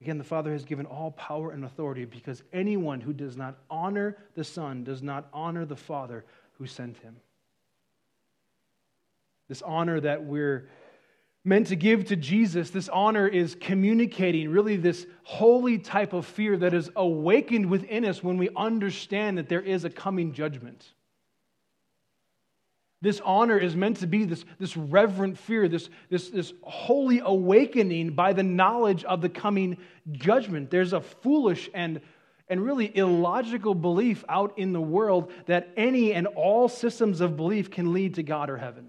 Again, 0.00 0.18
the 0.18 0.24
Father 0.24 0.52
has 0.52 0.64
given 0.64 0.86
all 0.86 1.10
power 1.12 1.52
and 1.52 1.64
authority 1.64 2.04
because 2.04 2.42
anyone 2.52 3.00
who 3.00 3.12
does 3.12 3.36
not 3.36 3.56
honor 3.70 4.16
the 4.34 4.44
Son 4.44 4.84
does 4.84 5.02
not 5.02 5.28
honor 5.32 5.64
the 5.64 5.76
Father 5.76 6.24
who 6.58 6.66
sent 6.66 6.98
him. 6.98 7.16
This 9.48 9.62
honor 9.62 10.00
that 10.00 10.24
we're 10.24 10.68
meant 11.44 11.68
to 11.68 11.76
give 11.76 12.06
to 12.06 12.16
Jesus, 12.16 12.70
this 12.70 12.88
honor 12.88 13.28
is 13.28 13.56
communicating 13.58 14.50
really 14.50 14.76
this 14.76 15.06
holy 15.22 15.78
type 15.78 16.12
of 16.12 16.26
fear 16.26 16.56
that 16.56 16.74
is 16.74 16.90
awakened 16.96 17.66
within 17.66 18.04
us 18.04 18.22
when 18.22 18.36
we 18.36 18.50
understand 18.56 19.38
that 19.38 19.48
there 19.48 19.62
is 19.62 19.84
a 19.84 19.90
coming 19.90 20.32
judgment. 20.32 20.92
This 23.02 23.20
honor 23.24 23.58
is 23.58 23.76
meant 23.76 23.98
to 23.98 24.06
be 24.06 24.24
this, 24.24 24.44
this 24.58 24.76
reverent 24.76 25.38
fear, 25.38 25.68
this, 25.68 25.90
this, 26.08 26.30
this 26.30 26.52
holy 26.62 27.20
awakening 27.22 28.14
by 28.14 28.32
the 28.32 28.42
knowledge 28.42 29.04
of 29.04 29.20
the 29.20 29.28
coming 29.28 29.76
judgment. 30.12 30.70
There's 30.70 30.94
a 30.94 31.00
foolish 31.00 31.68
and, 31.74 32.00
and 32.48 32.64
really 32.64 32.96
illogical 32.96 33.74
belief 33.74 34.24
out 34.28 34.58
in 34.58 34.72
the 34.72 34.80
world 34.80 35.30
that 35.44 35.68
any 35.76 36.14
and 36.14 36.26
all 36.26 36.68
systems 36.68 37.20
of 37.20 37.36
belief 37.36 37.70
can 37.70 37.92
lead 37.92 38.14
to 38.14 38.22
God 38.22 38.48
or 38.48 38.56
heaven. 38.56 38.88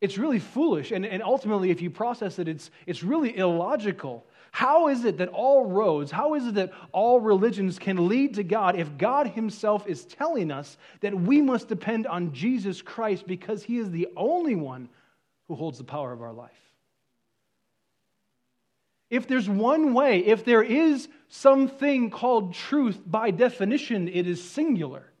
It's 0.00 0.18
really 0.18 0.40
foolish, 0.40 0.90
and, 0.90 1.06
and 1.06 1.22
ultimately, 1.22 1.70
if 1.70 1.80
you 1.80 1.90
process 1.90 2.38
it, 2.38 2.48
it's, 2.48 2.70
it's 2.86 3.02
really 3.02 3.36
illogical. 3.36 4.26
How 4.50 4.88
is 4.88 5.04
it 5.04 5.18
that 5.18 5.28
all 5.28 5.66
roads, 5.66 6.10
how 6.10 6.34
is 6.34 6.46
it 6.46 6.54
that 6.54 6.72
all 6.92 7.20
religions 7.20 7.78
can 7.78 8.08
lead 8.08 8.34
to 8.34 8.42
God 8.42 8.76
if 8.76 8.96
God 8.96 9.28
Himself 9.28 9.86
is 9.86 10.04
telling 10.04 10.50
us 10.50 10.78
that 11.00 11.14
we 11.14 11.42
must 11.42 11.68
depend 11.68 12.06
on 12.06 12.32
Jesus 12.32 12.80
Christ 12.80 13.26
because 13.26 13.62
He 13.62 13.78
is 13.78 13.90
the 13.90 14.08
only 14.16 14.54
one 14.54 14.88
who 15.48 15.54
holds 15.54 15.78
the 15.78 15.84
power 15.84 16.12
of 16.12 16.22
our 16.22 16.32
life? 16.32 16.50
If 19.08 19.28
there's 19.28 19.48
one 19.48 19.94
way, 19.94 20.20
if 20.20 20.44
there 20.44 20.62
is 20.62 21.08
something 21.28 22.10
called 22.10 22.54
truth, 22.54 23.00
by 23.06 23.30
definition, 23.30 24.08
it 24.08 24.26
is 24.26 24.42
singular. 24.42 25.12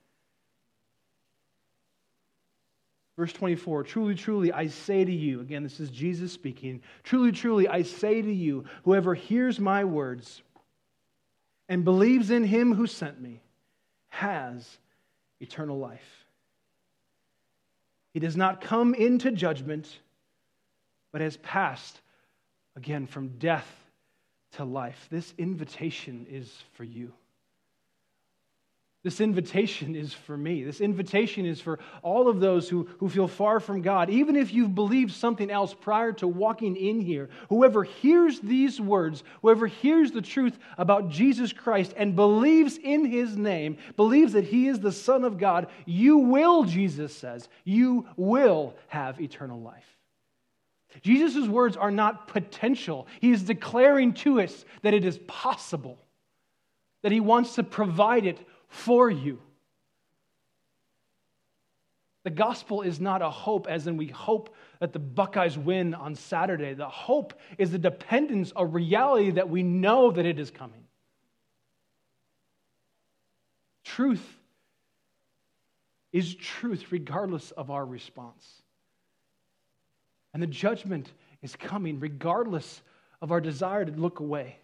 Verse 3.16 3.32
24 3.32 3.84
Truly, 3.84 4.14
truly, 4.14 4.52
I 4.52 4.68
say 4.68 5.04
to 5.04 5.12
you, 5.12 5.40
again, 5.40 5.62
this 5.62 5.80
is 5.80 5.90
Jesus 5.90 6.32
speaking. 6.32 6.82
Truly, 7.02 7.32
truly, 7.32 7.68
I 7.68 7.82
say 7.82 8.20
to 8.22 8.32
you, 8.32 8.64
whoever 8.84 9.14
hears 9.14 9.58
my 9.58 9.84
words 9.84 10.42
and 11.68 11.84
believes 11.84 12.30
in 12.30 12.44
him 12.44 12.74
who 12.74 12.86
sent 12.86 13.20
me 13.20 13.42
has 14.08 14.78
eternal 15.40 15.78
life. 15.78 16.24
He 18.12 18.20
does 18.20 18.36
not 18.36 18.60
come 18.60 18.94
into 18.94 19.30
judgment, 19.30 19.98
but 21.12 21.20
has 21.20 21.36
passed 21.38 22.00
again 22.76 23.06
from 23.06 23.28
death 23.38 23.68
to 24.52 24.64
life. 24.64 25.06
This 25.10 25.34
invitation 25.36 26.26
is 26.30 26.62
for 26.74 26.84
you. 26.84 27.12
This 29.06 29.20
invitation 29.20 29.94
is 29.94 30.12
for 30.12 30.36
me. 30.36 30.64
This 30.64 30.80
invitation 30.80 31.46
is 31.46 31.60
for 31.60 31.78
all 32.02 32.26
of 32.26 32.40
those 32.40 32.68
who, 32.68 32.88
who 32.98 33.08
feel 33.08 33.28
far 33.28 33.60
from 33.60 33.80
God. 33.80 34.10
Even 34.10 34.34
if 34.34 34.52
you've 34.52 34.74
believed 34.74 35.12
something 35.12 35.48
else 35.48 35.72
prior 35.72 36.10
to 36.14 36.26
walking 36.26 36.74
in 36.74 36.98
here, 36.98 37.28
whoever 37.48 37.84
hears 37.84 38.40
these 38.40 38.80
words, 38.80 39.22
whoever 39.42 39.68
hears 39.68 40.10
the 40.10 40.22
truth 40.22 40.58
about 40.76 41.08
Jesus 41.08 41.52
Christ 41.52 41.94
and 41.96 42.16
believes 42.16 42.78
in 42.78 43.04
his 43.04 43.36
name, 43.36 43.78
believes 43.94 44.32
that 44.32 44.42
he 44.42 44.66
is 44.66 44.80
the 44.80 44.90
Son 44.90 45.22
of 45.22 45.38
God, 45.38 45.68
you 45.84 46.18
will, 46.18 46.64
Jesus 46.64 47.14
says, 47.14 47.48
you 47.62 48.08
will 48.16 48.74
have 48.88 49.20
eternal 49.20 49.60
life. 49.60 49.86
Jesus' 51.00 51.46
words 51.46 51.76
are 51.76 51.92
not 51.92 52.26
potential. 52.26 53.06
He 53.20 53.30
is 53.30 53.44
declaring 53.44 54.14
to 54.14 54.40
us 54.40 54.64
that 54.82 54.94
it 54.94 55.04
is 55.04 55.20
possible, 55.28 55.96
that 57.04 57.12
he 57.12 57.20
wants 57.20 57.54
to 57.54 57.62
provide 57.62 58.26
it 58.26 58.40
for 58.68 59.10
you. 59.10 59.40
The 62.24 62.30
gospel 62.30 62.82
is 62.82 62.98
not 62.98 63.22
a 63.22 63.30
hope, 63.30 63.68
as 63.68 63.86
in 63.86 63.96
we 63.96 64.08
hope 64.08 64.52
that 64.80 64.92
the 64.92 64.98
Buckeyes 64.98 65.56
win 65.56 65.94
on 65.94 66.16
Saturday. 66.16 66.74
The 66.74 66.88
hope 66.88 67.34
is 67.56 67.70
the 67.70 67.78
dependence, 67.78 68.52
a 68.56 68.66
reality 68.66 69.30
that 69.30 69.48
we 69.48 69.62
know 69.62 70.10
that 70.10 70.26
it 70.26 70.40
is 70.40 70.50
coming. 70.50 70.82
Truth 73.84 74.26
is 76.12 76.34
truth 76.34 76.86
regardless 76.90 77.52
of 77.52 77.70
our 77.70 77.86
response. 77.86 78.44
And 80.34 80.42
the 80.42 80.48
judgment 80.48 81.12
is 81.42 81.54
coming 81.54 82.00
regardless 82.00 82.82
of 83.22 83.30
our 83.30 83.40
desire 83.40 83.84
to 83.84 83.92
look 83.92 84.18
away. 84.18 84.58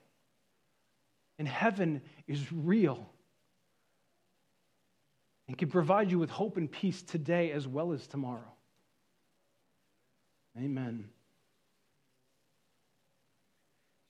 And 1.38 1.47
heaven 1.47 2.03
is 2.27 2.53
real 2.53 3.09
and 5.53 5.59
can 5.59 5.69
provide 5.69 6.11
you 6.11 6.19
with 6.19 6.31
hope 6.31 6.57
and 6.57 6.73
peace 6.73 7.03
today 7.03 7.53
as 7.53 7.69
well 7.69 7.93
as 7.93 8.07
tomorrow. 8.07 8.51
Amen. 10.57 11.11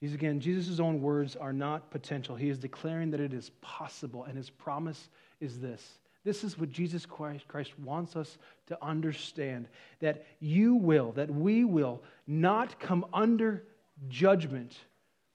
Again, 0.00 0.38
Jesus' 0.38 0.78
own 0.78 1.02
words 1.02 1.34
are 1.34 1.52
not 1.52 1.90
potential. 1.90 2.36
He 2.36 2.48
is 2.48 2.58
declaring 2.58 3.10
that 3.10 3.18
it 3.18 3.32
is 3.32 3.50
possible, 3.60 4.22
and 4.22 4.36
his 4.36 4.50
promise 4.50 5.08
is 5.40 5.58
this. 5.58 5.98
This 6.22 6.44
is 6.44 6.56
what 6.56 6.70
Jesus 6.70 7.04
Christ, 7.04 7.48
Christ 7.48 7.76
wants 7.80 8.14
us 8.14 8.38
to 8.68 8.78
understand 8.80 9.66
that 9.98 10.24
you 10.38 10.76
will, 10.76 11.10
that 11.12 11.28
we 11.28 11.64
will 11.64 12.04
not 12.24 12.78
come 12.78 13.04
under 13.12 13.64
judgment 14.08 14.76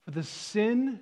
for 0.05 0.11
the 0.11 0.23
sin 0.23 1.01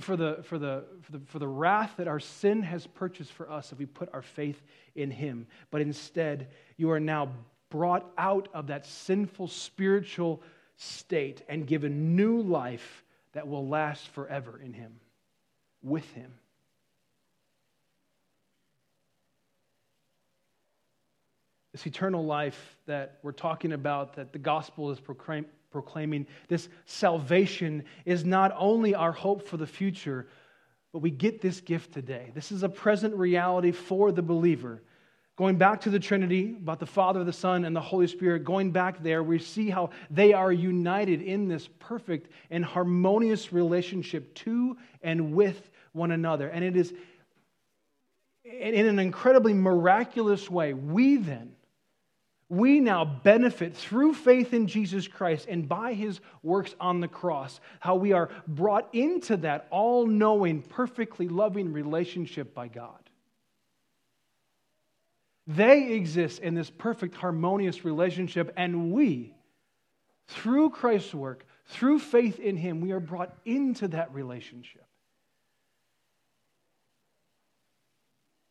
for 0.00 0.16
the, 0.16 0.40
for, 0.44 0.58
the, 0.58 0.84
for, 1.02 1.12
the, 1.12 1.20
for, 1.26 1.38
the, 1.38 1.48
wrath 1.48 1.94
that 1.96 2.08
our 2.08 2.20
sin 2.20 2.62
has 2.62 2.86
purchased 2.86 3.32
for 3.32 3.50
us 3.50 3.72
if 3.72 3.78
we 3.78 3.86
put 3.86 4.08
our 4.12 4.22
faith 4.22 4.60
in 4.94 5.10
Him. 5.10 5.46
But 5.70 5.80
instead, 5.80 6.48
you 6.76 6.90
are 6.90 7.00
now 7.00 7.30
brought 7.70 8.10
out 8.16 8.48
of 8.54 8.68
that 8.68 8.86
sinful 8.86 9.48
spiritual 9.48 10.42
state 10.76 11.42
and 11.48 11.66
given 11.66 12.16
new 12.16 12.40
life 12.40 13.04
that 13.32 13.46
will 13.46 13.66
last 13.66 14.08
forever 14.08 14.60
in 14.62 14.72
Him, 14.72 14.92
with 15.82 16.10
Him. 16.12 16.32
This 21.72 21.86
eternal 21.86 22.24
life 22.24 22.76
that 22.86 23.18
we're 23.22 23.32
talking 23.32 23.72
about, 23.72 24.16
that 24.16 24.32
the 24.32 24.38
gospel 24.38 24.90
is 24.90 24.98
proclaim, 24.98 25.46
proclaiming 25.70 26.26
this 26.48 26.68
salvation 26.86 27.84
is 28.04 28.24
not 28.24 28.54
only 28.56 28.94
our 28.94 29.12
hope 29.12 29.46
for 29.46 29.56
the 29.56 29.66
future, 29.66 30.28
but 30.92 31.00
we 31.00 31.10
get 31.10 31.40
this 31.40 31.60
gift 31.60 31.92
today. 31.92 32.32
This 32.34 32.50
is 32.50 32.62
a 32.62 32.68
present 32.68 33.14
reality 33.14 33.72
for 33.72 34.12
the 34.12 34.22
believer. 34.22 34.82
Going 35.36 35.56
back 35.56 35.82
to 35.82 35.90
the 35.90 36.00
Trinity, 36.00 36.56
about 36.56 36.80
the 36.80 36.86
Father, 36.86 37.22
the 37.22 37.32
Son, 37.32 37.64
and 37.64 37.76
the 37.76 37.80
Holy 37.80 38.08
Spirit, 38.08 38.42
going 38.42 38.72
back 38.72 39.02
there, 39.02 39.22
we 39.22 39.38
see 39.38 39.70
how 39.70 39.90
they 40.10 40.32
are 40.32 40.50
united 40.50 41.22
in 41.22 41.46
this 41.46 41.68
perfect 41.78 42.32
and 42.50 42.64
harmonious 42.64 43.52
relationship 43.52 44.34
to 44.34 44.76
and 45.00 45.32
with 45.34 45.70
one 45.92 46.10
another. 46.10 46.48
And 46.48 46.64
it 46.64 46.76
is 46.76 46.92
in 48.44 48.86
an 48.86 48.98
incredibly 48.98 49.52
miraculous 49.54 50.50
way. 50.50 50.74
We 50.74 51.18
then 51.18 51.52
we 52.48 52.80
now 52.80 53.04
benefit 53.04 53.76
through 53.76 54.14
faith 54.14 54.54
in 54.54 54.66
Jesus 54.66 55.06
Christ 55.06 55.46
and 55.48 55.68
by 55.68 55.92
his 55.92 56.20
works 56.42 56.74
on 56.80 57.00
the 57.00 57.08
cross, 57.08 57.60
how 57.78 57.96
we 57.96 58.12
are 58.12 58.30
brought 58.46 58.88
into 58.94 59.36
that 59.38 59.66
all 59.70 60.06
knowing, 60.06 60.62
perfectly 60.62 61.28
loving 61.28 61.72
relationship 61.72 62.54
by 62.54 62.68
God. 62.68 62.98
They 65.46 65.92
exist 65.92 66.40
in 66.40 66.54
this 66.54 66.70
perfect, 66.70 67.14
harmonious 67.14 67.84
relationship, 67.84 68.52
and 68.56 68.92
we, 68.92 69.34
through 70.26 70.70
Christ's 70.70 71.14
work, 71.14 71.46
through 71.66 71.98
faith 71.98 72.38
in 72.38 72.56
him, 72.56 72.80
we 72.80 72.92
are 72.92 73.00
brought 73.00 73.36
into 73.44 73.88
that 73.88 74.12
relationship. 74.14 74.87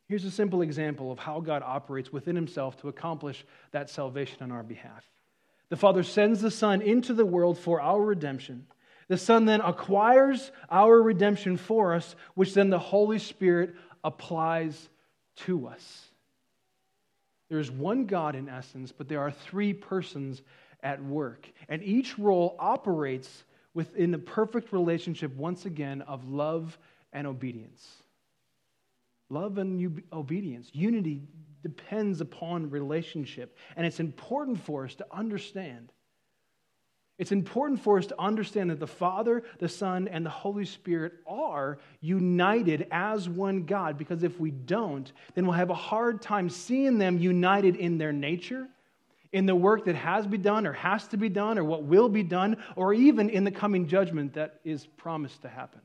Here's 0.08 0.26
a 0.26 0.32
simple 0.32 0.62
example 0.62 1.12
of 1.12 1.20
how 1.20 1.42
God 1.42 1.62
operates 1.64 2.14
within 2.14 2.36
himself 2.36 2.80
to 2.82 2.88
accomplish 2.88 3.46
that 3.72 3.90
salvation 3.90 4.38
on 4.42 4.52
our 4.52 4.64
behalf. 4.64 5.04
The 5.70 5.76
Father 5.76 6.04
sends 6.04 6.42
the 6.42 6.52
Son 6.52 6.82
into 6.82 7.14
the 7.14 7.26
world 7.26 7.58
for 7.58 7.82
our 7.82 8.02
redemption. 8.02 8.68
The 9.10 9.18
Son 9.18 9.46
then 9.46 9.60
acquires 9.62 10.52
our 10.70 11.02
redemption 11.02 11.58
for 11.58 11.94
us, 11.94 12.16
which 12.36 12.54
then 12.54 12.70
the 12.70 12.80
Holy 12.80 13.20
Spirit 13.20 13.76
applies 14.04 14.90
to 15.38 15.68
us. 15.68 16.08
There 17.50 17.60
is 17.60 17.72
one 17.72 18.06
God 18.06 18.36
in 18.36 18.50
essence, 18.50 18.92
but 18.92 19.08
there 19.08 19.22
are 19.22 19.32
three 19.32 19.74
persons 19.74 20.42
at 20.84 21.04
work. 21.04 21.50
And 21.68 21.84
each 21.84 22.18
role 22.18 22.56
operates 22.60 23.44
within 23.74 24.12
the 24.12 24.18
perfect 24.18 24.72
relationship, 24.72 25.36
once 25.36 25.66
again, 25.66 26.02
of 26.02 26.28
love 26.28 26.78
and 27.14 27.28
obedience. 27.28 28.04
Love 29.30 29.58
and 29.58 30.02
obedience. 30.14 30.70
Unity 30.74 31.22
depends 31.64 32.22
upon 32.22 32.70
relationship. 32.70 33.58
And 33.76 33.86
it's 33.86 34.00
important 34.00 34.60
for 34.60 34.86
us 34.86 34.96
to 34.96 35.06
understand. 35.12 35.92
It's 37.18 37.32
important 37.32 37.82
for 37.82 37.98
us 37.98 38.06
to 38.08 38.22
understand 38.22 38.70
that 38.70 38.80
the 38.80 38.88
Father, 38.88 39.44
the 39.60 39.68
Son, 39.68 40.08
and 40.08 40.26
the 40.26 40.30
Holy 40.30 40.66
Spirit 40.66 41.14
are 41.26 41.80
united 42.00 42.88
as 42.92 43.28
one 43.28 43.64
God. 43.64 43.98
Because 43.98 44.24
if 44.24 44.40
we 44.40 44.52
don't, 44.52 45.12
then 45.34 45.46
we'll 45.46 45.56
have 45.56 45.72
a 45.72 45.76
hard 45.76 46.22
time 46.22 46.48
seeing 46.50 47.00
them 47.00 47.18
united 47.18 47.76
in 47.76 47.98
their 47.98 48.14
nature, 48.14 48.68
in 49.34 49.46
the 49.48 49.56
work 49.56 49.86
that 49.86 49.96
has 49.96 50.28
been 50.28 50.44
done 50.44 50.68
or 50.68 50.74
has 50.74 51.08
to 51.08 51.18
be 51.18 51.28
done 51.28 51.58
or 51.58 51.64
what 51.64 51.84
will 51.84 52.08
be 52.08 52.24
done, 52.24 52.56
or 52.76 52.94
even 52.94 53.30
in 53.30 53.44
the 53.44 53.52
coming 53.52 53.88
judgment 53.88 54.34
that 54.36 54.60
is 54.64 54.86
promised 54.86 55.42
to 55.42 55.50
happen. 55.50 55.82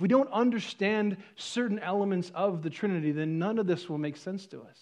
If 0.00 0.02
we 0.02 0.08
don't 0.08 0.32
understand 0.32 1.18
certain 1.36 1.78
elements 1.78 2.32
of 2.34 2.62
the 2.62 2.70
Trinity, 2.70 3.12
then 3.12 3.38
none 3.38 3.58
of 3.58 3.66
this 3.66 3.86
will 3.86 3.98
make 3.98 4.16
sense 4.16 4.46
to 4.46 4.62
us. 4.62 4.78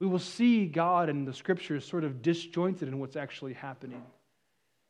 We 0.00 0.08
will 0.08 0.18
see 0.18 0.66
God 0.66 1.08
and 1.08 1.24
the 1.24 1.32
scriptures 1.32 1.86
sort 1.86 2.02
of 2.02 2.20
disjointed 2.20 2.88
in 2.88 2.98
what's 2.98 3.14
actually 3.14 3.52
happening. 3.52 4.02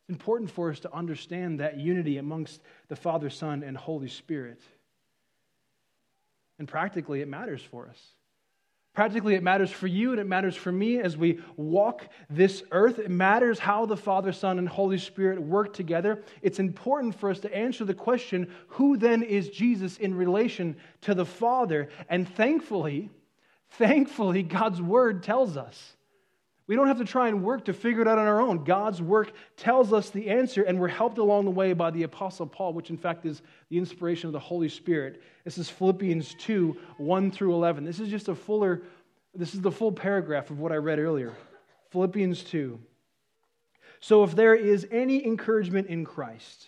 It's 0.01 0.09
important 0.09 0.51
for 0.51 0.71
us 0.71 0.81
to 0.81 0.95
understand 0.95 1.61
that 1.61 1.79
unity 1.79 2.17
amongst 2.17 2.63
the 2.89 2.97
Father, 2.97 3.29
Son, 3.29 3.63
and 3.63 3.77
Holy 3.77 4.09
Spirit. 4.09 4.63
And 6.59 6.67
practically, 6.67 7.21
it 7.21 7.29
matters 7.29 7.61
for 7.61 7.89
us. 7.89 8.03
Practically, 8.99 9.37
it 9.37 9.45
matters 9.45 9.71
for 9.71 9.87
you 9.87 10.11
and 10.11 10.19
it 10.19 10.27
matters 10.27 10.57
for 10.57 10.73
me 10.73 10.99
as 10.99 11.17
we 11.17 11.39
walk 11.55 12.09
this 12.29 12.65
earth. 12.73 12.99
It 12.99 13.13
matters 13.13 13.61
how 13.61 13.87
the 13.87 13.97
Father, 13.97 14.33
Son, 14.33 14.59
and 14.59 14.69
Holy 14.69 14.99
Spirit 14.99 15.41
work 15.41 15.73
together. 15.73 16.25
It's 16.43 16.59
important 16.59 17.15
for 17.15 17.31
us 17.31 17.39
to 17.39 17.57
answer 17.57 17.85
the 17.85 17.95
question 17.95 18.53
who 18.67 18.97
then 18.97 19.23
is 19.23 19.51
Jesus 19.51 19.99
in 19.99 20.17
relation 20.17 20.75
to 21.03 21.15
the 21.15 21.25
Father? 21.25 21.91
And 22.09 22.29
thankfully, 22.29 23.09
thankfully, 23.71 24.43
God's 24.43 24.83
Word 24.83 25.23
tells 25.23 25.57
us. 25.57 25.95
We 26.69 26.77
don't 26.77 26.87
have 26.87 26.99
to 26.99 27.05
try 27.07 27.29
and 27.29 27.43
work 27.43 27.65
to 27.65 27.73
figure 27.73 28.03
it 28.03 28.09
out 28.09 28.19
on 28.19 28.27
our 28.27 28.43
own. 28.43 28.63
God's 28.63 29.01
work 29.01 29.33
tells 29.57 29.95
us 29.95 30.11
the 30.11 30.29
answer, 30.29 30.63
and 30.63 30.79
we're 30.79 30.89
helped 30.89 31.17
along 31.17 31.47
the 31.47 31.51
way 31.51 31.73
by 31.73 31.91
the 31.91 32.03
Apostle 32.03 32.47
Paul, 32.47 32.75
which 32.75 32.91
in 32.91 32.99
fact 32.99 33.25
is 33.25 33.41
the 33.71 33.79
inspiration 33.79 34.27
of 34.27 34.35
the 34.35 34.39
Holy 34.39 34.69
Spirit. 34.69 35.23
This 35.45 35.57
is 35.57 35.71
Philippians 35.71 36.35
2 36.35 36.77
1 36.99 37.31
through 37.31 37.55
11. 37.55 37.85
This 37.85 38.01
is 38.01 38.11
just 38.11 38.29
a 38.29 38.35
fuller, 38.35 38.83
this 39.35 39.55
is 39.55 39.63
the 39.63 39.73
full 39.73 39.91
paragraph 39.91 40.51
of 40.51 40.61
what 40.61 40.71
I 40.71 40.77
read 40.77 40.99
earlier. 40.99 41.33
Philippians 41.91 42.45
2. 42.45 42.79
So 44.01 44.23
if 44.23 44.37
there 44.37 44.55
is 44.55 44.87
any 44.91 45.27
encouragement 45.27 45.89
in 45.89 46.05
Christ, 46.05 46.67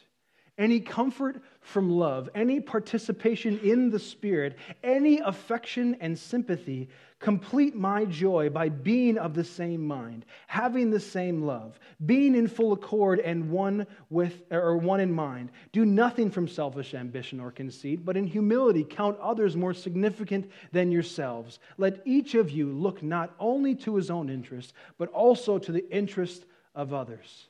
any 0.60 0.78
comfort 0.78 1.42
from 1.60 1.90
love, 1.90 2.30
any 2.36 2.60
participation 2.60 3.58
in 3.64 3.90
the 3.90 3.98
Spirit, 3.98 4.56
any 4.84 5.18
affection 5.18 5.96
and 6.00 6.16
sympathy, 6.16 6.88
Complete 7.20 7.76
my 7.76 8.06
joy 8.06 8.48
by 8.48 8.70
being 8.70 9.18
of 9.18 9.34
the 9.34 9.44
same 9.44 9.86
mind, 9.86 10.24
having 10.46 10.90
the 10.90 10.98
same 10.98 11.42
love, 11.42 11.78
being 12.06 12.34
in 12.34 12.48
full 12.48 12.72
accord 12.72 13.20
and 13.20 13.50
one 13.50 13.86
with 14.08 14.42
or 14.50 14.78
one 14.78 15.00
in 15.00 15.12
mind. 15.12 15.50
Do 15.72 15.84
nothing 15.84 16.30
from 16.30 16.48
selfish 16.48 16.94
ambition 16.94 17.38
or 17.38 17.50
conceit, 17.50 18.06
but 18.06 18.16
in 18.16 18.26
humility 18.26 18.84
count 18.84 19.18
others 19.18 19.54
more 19.54 19.74
significant 19.74 20.50
than 20.72 20.90
yourselves. 20.90 21.58
Let 21.76 22.00
each 22.06 22.34
of 22.34 22.50
you 22.50 22.72
look 22.72 23.02
not 23.02 23.34
only 23.38 23.74
to 23.76 23.96
his 23.96 24.10
own 24.10 24.30
interest, 24.30 24.72
but 24.96 25.10
also 25.10 25.58
to 25.58 25.72
the 25.72 25.86
interest 25.90 26.46
of 26.74 26.94
others. 26.94 27.48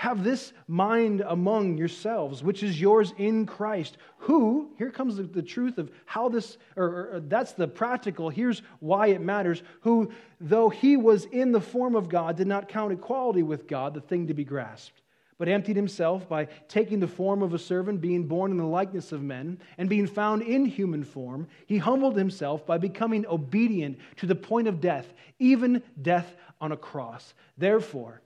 Have 0.00 0.24
this 0.24 0.54
mind 0.66 1.22
among 1.26 1.76
yourselves, 1.76 2.42
which 2.42 2.62
is 2.62 2.80
yours 2.80 3.12
in 3.18 3.44
Christ, 3.44 3.98
who, 4.16 4.70
here 4.78 4.90
comes 4.90 5.18
the, 5.18 5.24
the 5.24 5.42
truth 5.42 5.76
of 5.76 5.90
how 6.06 6.30
this, 6.30 6.56
or, 6.74 6.86
or, 6.86 7.22
that's 7.28 7.52
the 7.52 7.68
practical, 7.68 8.30
here's 8.30 8.62
why 8.78 9.08
it 9.08 9.20
matters, 9.20 9.62
who, 9.82 10.10
though 10.40 10.70
he 10.70 10.96
was 10.96 11.26
in 11.26 11.52
the 11.52 11.60
form 11.60 11.94
of 11.94 12.08
God, 12.08 12.38
did 12.38 12.46
not 12.46 12.66
count 12.66 12.94
equality 12.94 13.42
with 13.42 13.68
God 13.68 13.92
the 13.92 14.00
thing 14.00 14.28
to 14.28 14.32
be 14.32 14.42
grasped, 14.42 15.02
but 15.36 15.48
emptied 15.48 15.76
himself 15.76 16.26
by 16.26 16.46
taking 16.66 16.98
the 16.98 17.06
form 17.06 17.42
of 17.42 17.52
a 17.52 17.58
servant, 17.58 18.00
being 18.00 18.26
born 18.26 18.52
in 18.52 18.56
the 18.56 18.64
likeness 18.64 19.12
of 19.12 19.20
men, 19.20 19.60
and 19.76 19.90
being 19.90 20.06
found 20.06 20.40
in 20.40 20.64
human 20.64 21.04
form, 21.04 21.46
he 21.66 21.76
humbled 21.76 22.16
himself 22.16 22.64
by 22.64 22.78
becoming 22.78 23.26
obedient 23.26 23.98
to 24.16 24.24
the 24.24 24.34
point 24.34 24.66
of 24.66 24.80
death, 24.80 25.12
even 25.38 25.82
death 26.00 26.36
on 26.58 26.72
a 26.72 26.76
cross. 26.78 27.34
Therefore, 27.58 28.22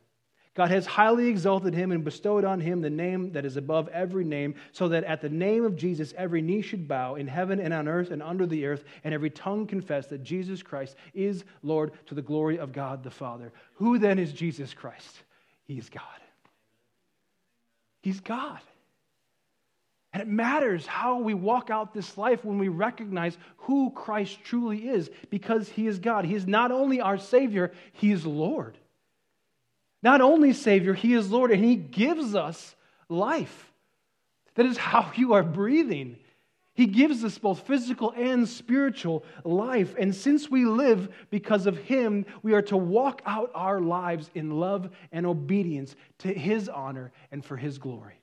God 0.55 0.71
has 0.71 0.87
highly 0.87 1.27
exalted 1.27 1.75
him 1.75 1.91
and 1.91 2.05
bestowed 2.05 2.45
on 2.45 2.61
him 2.61 2.81
the 2.81 2.89
name 2.89 3.33
that 3.33 3.45
is 3.45 3.57
above 3.57 3.89
every 3.89 4.25
name, 4.25 4.55
so 4.71 4.89
that 4.89 5.03
at 5.03 5.21
the 5.21 5.29
name 5.29 5.65
of 5.65 5.75
Jesus 5.75 6.15
every 6.17 6.41
knee 6.43 6.63
should 6.63 6.87
bow 6.87 7.17
in 7.17 7.27
heaven 7.27 7.59
and 7.59 7.75
on 7.75 7.89
earth 7.89 8.13
and 8.13 8.23
under 8.23 8.47
the 8.47 8.65
earth, 8.65 8.85
and 9.03 9.13
every 9.13 9.31
tongue 9.31 9.67
confess 9.67 10.07
that 10.07 10.23
Jesus 10.23 10.63
Christ 10.63 10.95
is 11.13 11.45
Lord 11.65 11.93
to 12.07 12.15
the 12.15 12.23
glory 12.23 12.59
of 12.59 12.73
God 12.73 13.03
the 13.03 13.11
Father. 13.11 13.53
Who 13.75 13.99
then 13.99 14.21
is 14.21 14.33
Jesus 14.33 14.73
Christ? 14.73 15.23
He 15.65 15.77
is 15.77 15.89
God. 15.89 16.03
He's 18.01 18.21
God. 18.21 18.61
And 20.13 20.23
it 20.23 20.29
matters 20.29 20.87
how 20.87 21.19
we 21.19 21.35
walk 21.35 21.71
out 21.71 21.93
this 21.93 22.17
life 22.17 22.45
when 22.45 22.59
we 22.59 22.69
recognize 22.69 23.37
who 23.57 23.91
Christ 23.91 24.39
truly 24.45 24.89
is, 24.89 25.11
because 25.31 25.69
He 25.69 25.89
is 25.89 25.99
God. 25.99 26.25
He 26.25 26.37
is 26.37 26.47
not 26.47 26.71
only 26.71 27.01
our 27.01 27.19
Savior, 27.19 27.73
He 27.95 28.13
is 28.13 28.25
Lord. 28.25 28.79
Not 30.05 30.21
only 30.21 30.53
Savior, 30.53 30.93
He 30.93 31.15
is 31.15 31.31
Lord, 31.31 31.51
and 31.51 31.65
He 31.65 31.77
gives 31.77 32.35
us 32.35 32.77
life. 33.09 33.73
That 34.55 34.67
is 34.67 34.77
how 34.77 35.11
you 35.17 35.33
are 35.33 35.43
breathing. 35.43 36.19
He 36.75 36.87
gives 36.87 37.25
us 37.25 37.39
both 37.39 37.67
physical 37.67 38.13
and 38.15 38.47
spiritual 38.47 39.25
life. 39.45 39.95
And 39.99 40.15
since 40.15 40.51
we 40.51 40.67
live 40.67 41.09
because 41.31 41.67
of 41.67 41.79
Him, 41.79 42.27
we 42.43 42.53
are 42.53 42.63
to 42.63 42.77
walk 42.77 43.23
out 43.25 43.51
our 43.55 43.81
lives 43.81 44.29
in 44.35 44.51
love 44.61 44.91
and 45.11 45.25
obedience 45.25 45.97
to 46.19 46.29
His 46.29 46.69
honor 46.69 47.11
and 47.33 47.43
for 47.43 47.57
His 47.57 47.79
glory. 47.79 48.21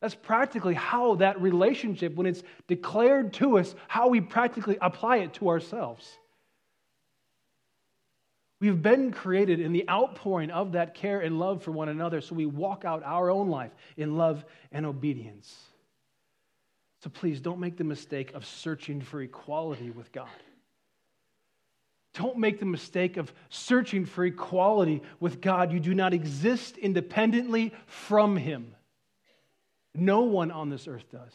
That's 0.00 0.16
practically 0.16 0.74
how 0.74 1.14
that 1.16 1.40
relationship, 1.40 2.14
when 2.16 2.26
it's 2.26 2.42
declared 2.66 3.32
to 3.34 3.58
us, 3.58 3.74
how 3.86 4.08
we 4.08 4.20
practically 4.20 4.76
apply 4.80 5.18
it 5.18 5.34
to 5.34 5.48
ourselves. 5.48 6.18
We've 8.64 8.80
been 8.80 9.12
created 9.12 9.60
in 9.60 9.74
the 9.74 9.86
outpouring 9.90 10.50
of 10.50 10.72
that 10.72 10.94
care 10.94 11.20
and 11.20 11.38
love 11.38 11.62
for 11.62 11.70
one 11.70 11.90
another, 11.90 12.22
so 12.22 12.34
we 12.34 12.46
walk 12.46 12.86
out 12.86 13.02
our 13.04 13.28
own 13.28 13.50
life 13.50 13.72
in 13.98 14.16
love 14.16 14.42
and 14.72 14.86
obedience. 14.86 15.54
So 17.02 17.10
please 17.10 17.42
don't 17.42 17.60
make 17.60 17.76
the 17.76 17.84
mistake 17.84 18.32
of 18.32 18.46
searching 18.46 19.02
for 19.02 19.20
equality 19.20 19.90
with 19.90 20.10
God. 20.12 20.30
Don't 22.14 22.38
make 22.38 22.58
the 22.58 22.64
mistake 22.64 23.18
of 23.18 23.34
searching 23.50 24.06
for 24.06 24.24
equality 24.24 25.02
with 25.20 25.42
God. 25.42 25.70
You 25.70 25.78
do 25.78 25.94
not 25.94 26.14
exist 26.14 26.78
independently 26.78 27.74
from 27.84 28.34
Him. 28.34 28.74
No 29.94 30.22
one 30.22 30.50
on 30.50 30.70
this 30.70 30.88
earth 30.88 31.04
does. 31.12 31.34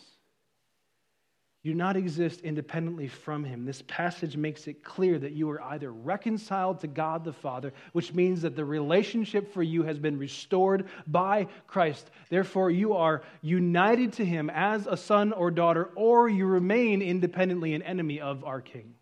You 1.62 1.74
do 1.74 1.78
not 1.78 1.98
exist 1.98 2.40
independently 2.42 3.10
from 3.10 3.44
him. 3.44 3.66
This 3.66 3.84
passage 3.86 4.38
makes 4.38 4.66
it 4.68 4.82
clear 4.82 5.20
that 5.20 5.34
you 5.34 5.50
are 5.50 5.62
either 5.62 5.92
reconciled 5.92 6.80
to 6.80 6.88
God 6.88 7.26
the 7.26 7.34
Father, 7.34 7.74
which 7.92 8.14
means 8.14 8.44
that 8.44 8.56
the 8.56 8.64
relationship 8.64 9.54
for 9.54 9.62
you 9.62 9.84
has 9.84 10.00
been 10.00 10.18
restored 10.18 10.88
by 11.06 11.48
Christ. 11.68 12.12
Therefore, 12.30 12.72
you 12.72 12.94
are 12.94 13.24
united 13.42 14.14
to 14.14 14.26
him 14.26 14.50
as 14.50 14.88
a 14.88 14.96
son 14.96 15.34
or 15.34 15.52
daughter, 15.52 15.90
or 15.96 16.30
you 16.30 16.46
remain 16.46 17.02
independently 17.02 17.74
an 17.74 17.82
enemy 17.82 18.22
of 18.22 18.46
our 18.46 18.62
King. 18.62 18.94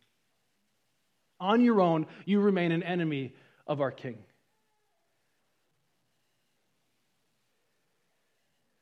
On 1.39 1.61
your 1.61 1.79
own, 1.79 2.07
you 2.25 2.39
remain 2.39 2.71
an 2.71 2.81
enemy 2.81 3.35
of 3.67 3.81
our 3.81 3.91
King. 3.91 4.17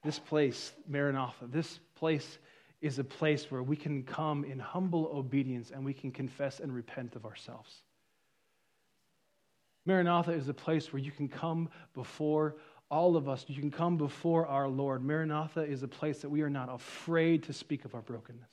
This 0.05 0.17
place, 0.17 0.71
Maranatha, 0.88 1.47
this 1.47 1.79
place 1.95 2.38
is 2.86 3.00
a 3.00 3.04
place 3.04 3.50
where 3.50 3.63
we 3.63 3.76
can 3.76 4.04
come 4.04 4.43
in 4.43 4.60
humble 4.60 5.10
obedience 5.12 5.71
and 5.71 5.84
we 5.84 5.91
can 5.91 6.12
confess 6.12 6.60
and 6.60 6.71
repent 6.71 7.15
of 7.15 7.26
ourselves. 7.26 7.82
Maranatha 9.88 10.32
is 10.32 10.48
a 10.50 10.54
place 10.54 10.93
where 10.93 11.02
you 11.02 11.12
can 11.12 11.28
come 11.28 11.67
before 11.95 12.58
all 12.91 13.17
of 13.17 13.28
us, 13.28 13.43
you 13.48 13.60
can 13.60 13.71
come 13.71 13.98
before 13.98 14.45
our 14.45 14.67
Lord. 14.67 15.04
Maranatha 15.04 15.62
is 15.62 15.82
a 15.82 15.88
place 15.88 16.19
that 16.19 16.30
we 16.30 16.43
are 16.43 16.50
not 16.50 16.71
afraid 16.71 17.41
to 17.43 17.54
speak 17.54 17.86
of 17.86 17.95
our 17.95 18.02
brokenness. 18.02 18.52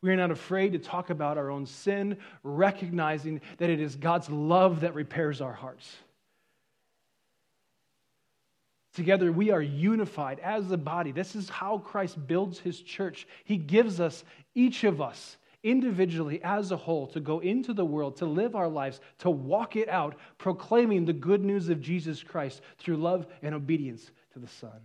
We 0.00 0.10
are 0.10 0.16
not 0.16 0.30
afraid 0.30 0.72
to 0.74 0.78
talk 0.78 1.10
about 1.10 1.38
our 1.38 1.50
own 1.50 1.66
sin, 1.66 2.18
recognizing 2.44 3.40
that 3.58 3.68
it 3.68 3.80
is 3.80 3.96
God's 3.96 4.30
love 4.30 4.82
that 4.82 4.94
repairs 4.94 5.40
our 5.40 5.52
hearts. 5.52 5.96
Together, 8.94 9.32
we 9.32 9.50
are 9.50 9.62
unified 9.62 10.38
as 10.40 10.70
a 10.70 10.76
body. 10.76 11.12
This 11.12 11.34
is 11.34 11.48
how 11.48 11.78
Christ 11.78 12.26
builds 12.26 12.58
his 12.58 12.80
church. 12.80 13.26
He 13.44 13.56
gives 13.56 14.00
us, 14.00 14.22
each 14.54 14.84
of 14.84 15.00
us, 15.00 15.38
individually 15.62 16.42
as 16.42 16.72
a 16.72 16.76
whole, 16.76 17.06
to 17.08 17.20
go 17.20 17.38
into 17.38 17.72
the 17.72 17.86
world, 17.86 18.16
to 18.18 18.26
live 18.26 18.54
our 18.54 18.68
lives, 18.68 19.00
to 19.20 19.30
walk 19.30 19.76
it 19.76 19.88
out, 19.88 20.16
proclaiming 20.36 21.06
the 21.06 21.12
good 21.14 21.42
news 21.42 21.70
of 21.70 21.80
Jesus 21.80 22.22
Christ 22.22 22.60
through 22.78 22.98
love 22.98 23.26
and 23.42 23.54
obedience 23.54 24.10
to 24.34 24.38
the 24.38 24.48
Son. 24.48 24.80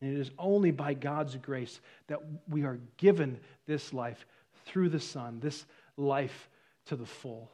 And 0.00 0.14
it 0.14 0.20
is 0.20 0.30
only 0.38 0.72
by 0.72 0.92
God's 0.94 1.36
grace 1.36 1.80
that 2.08 2.20
we 2.48 2.64
are 2.64 2.78
given 2.98 3.40
this 3.66 3.94
life 3.94 4.26
through 4.66 4.90
the 4.90 5.00
Son, 5.00 5.40
this 5.40 5.64
life 5.96 6.50
to 6.86 6.96
the 6.96 7.06
full. 7.06 7.50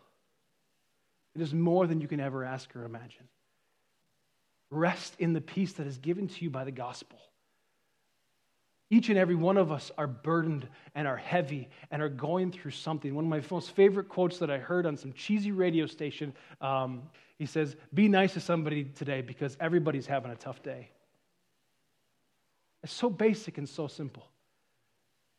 It 1.37 1.41
is 1.41 1.55
more 1.55 1.87
than 1.87 2.01
you 2.01 2.09
can 2.09 2.21
ever 2.21 2.45
ask 2.45 2.75
or 2.75 2.85
imagine. 2.85 3.29
Rest 4.75 5.15
in 5.19 5.33
the 5.33 5.41
peace 5.41 5.75
that 5.75 5.87
is 5.87 5.99
given 5.99 6.27
to 6.27 6.45
you 6.45 6.51
by 6.51 6.65
the 6.65 6.73
gospel. 6.73 7.19
Each 8.91 9.09
and 9.09 9.19
every 9.19 9.35
one 9.35 9.57
of 9.57 9.73
us 9.73 9.91
are 9.97 10.07
burdened 10.07 10.69
and 10.95 11.09
are 11.09 11.17
heavy 11.17 11.69
and 11.91 12.03
are 12.03 12.09
going 12.09 12.53
through 12.53 12.73
something. 12.73 13.15
One 13.15 13.25
of 13.25 13.31
my 13.31 13.43
most 13.51 13.71
favorite 13.71 14.09
quotes 14.09 14.39
that 14.39 14.51
I 14.51 14.59
heard 14.59 14.85
on 14.85 14.97
some 14.97 15.13
cheesy 15.13 15.53
radio 15.53 15.87
station 15.87 16.35
um, 16.61 17.03
he 17.39 17.47
says, 17.47 17.77
Be 17.93 18.09
nice 18.09 18.35
to 18.35 18.41
somebody 18.41 18.85
today 18.85 19.21
because 19.21 19.57
everybody's 19.61 20.07
having 20.07 20.31
a 20.31 20.37
tough 20.37 20.63
day. 20.63 20.91
It's 22.83 22.93
so 22.93 23.09
basic 23.11 23.59
and 23.59 23.69
so 23.69 23.87
simple. 23.87 24.27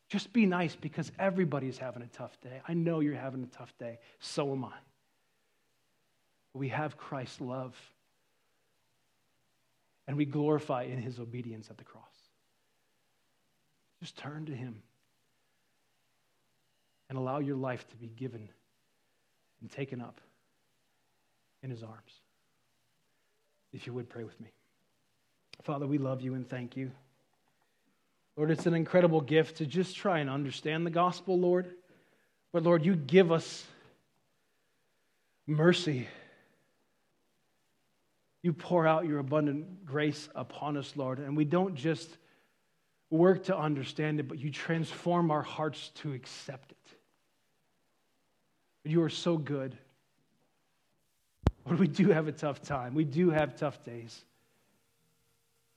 Just 0.08 0.32
be 0.32 0.46
nice 0.46 0.76
because 0.76 1.10
everybody's 1.18 1.78
having 1.78 2.02
a 2.02 2.06
tough 2.06 2.40
day. 2.40 2.60
I 2.66 2.74
know 2.74 3.00
you're 3.00 3.14
having 3.14 3.42
a 3.42 3.56
tough 3.56 3.72
day. 3.78 3.98
So 4.18 4.52
am 4.52 4.64
I. 4.64 4.74
We 6.54 6.68
have 6.68 6.96
Christ's 6.96 7.40
love 7.40 7.74
and 10.06 10.16
we 10.16 10.24
glorify 10.24 10.84
in 10.84 10.98
his 10.98 11.18
obedience 11.18 11.68
at 11.70 11.78
the 11.78 11.84
cross. 11.84 12.04
Just 14.00 14.16
turn 14.16 14.46
to 14.46 14.52
him 14.52 14.82
and 17.08 17.18
allow 17.18 17.38
your 17.38 17.56
life 17.56 17.88
to 17.88 17.96
be 17.96 18.08
given 18.08 18.48
and 19.60 19.70
taken 19.70 20.00
up 20.00 20.20
in 21.62 21.70
his 21.70 21.82
arms. 21.82 22.20
If 23.72 23.86
you 23.86 23.92
would 23.92 24.08
pray 24.08 24.24
with 24.24 24.40
me. 24.40 24.48
Father, 25.62 25.86
we 25.86 25.98
love 25.98 26.20
you 26.20 26.34
and 26.34 26.48
thank 26.48 26.76
you. 26.76 26.90
Lord, 28.36 28.50
it's 28.50 28.66
an 28.66 28.74
incredible 28.74 29.20
gift 29.20 29.56
to 29.58 29.66
just 29.66 29.96
try 29.96 30.18
and 30.18 30.28
understand 30.28 30.84
the 30.84 30.90
gospel, 30.90 31.38
Lord. 31.38 31.70
But 32.52 32.62
Lord, 32.62 32.84
you 32.84 32.94
give 32.94 33.32
us 33.32 33.64
mercy 35.46 36.06
you 38.46 38.52
pour 38.52 38.86
out 38.86 39.06
your 39.06 39.18
abundant 39.18 39.84
grace 39.84 40.28
upon 40.36 40.76
us, 40.76 40.92
Lord. 40.94 41.18
And 41.18 41.36
we 41.36 41.44
don't 41.44 41.74
just 41.74 42.08
work 43.10 43.42
to 43.46 43.58
understand 43.58 44.20
it, 44.20 44.28
but 44.28 44.38
you 44.38 44.52
transform 44.52 45.32
our 45.32 45.42
hearts 45.42 45.90
to 45.96 46.12
accept 46.12 46.70
it. 46.70 46.78
You 48.84 49.02
are 49.02 49.08
so 49.10 49.36
good. 49.36 49.76
Lord, 51.66 51.80
we 51.80 51.88
do 51.88 52.10
have 52.10 52.28
a 52.28 52.32
tough 52.32 52.62
time. 52.62 52.94
We 52.94 53.02
do 53.02 53.30
have 53.30 53.56
tough 53.56 53.82
days. 53.82 54.24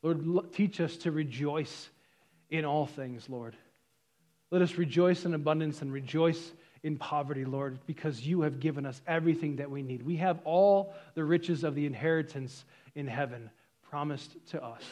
Lord, 0.03 0.53
teach 0.53 0.79
us 0.79 0.95
to 0.97 1.11
rejoice 1.11 1.89
in 2.51 2.65
all 2.65 2.85
things, 2.85 3.27
Lord. 3.27 3.55
Let 4.51 4.61
us 4.61 4.75
rejoice 4.75 5.25
in 5.25 5.33
abundance 5.33 5.81
and 5.81 5.91
rejoice 5.91 6.51
in 6.83 6.97
poverty, 6.97 7.45
Lord, 7.45 7.79
because 7.85 8.25
you 8.25 8.41
have 8.41 8.59
given 8.59 8.85
us 8.85 9.01
everything 9.07 9.57
that 9.57 9.69
we 9.69 9.81
need. 9.81 10.01
We 10.03 10.17
have 10.17 10.39
all 10.45 10.93
the 11.13 11.23
riches 11.23 11.63
of 11.63 11.75
the 11.75 11.85
inheritance 11.85 12.65
in 12.95 13.07
heaven 13.07 13.49
promised 13.89 14.35
to 14.51 14.63
us. 14.63 14.83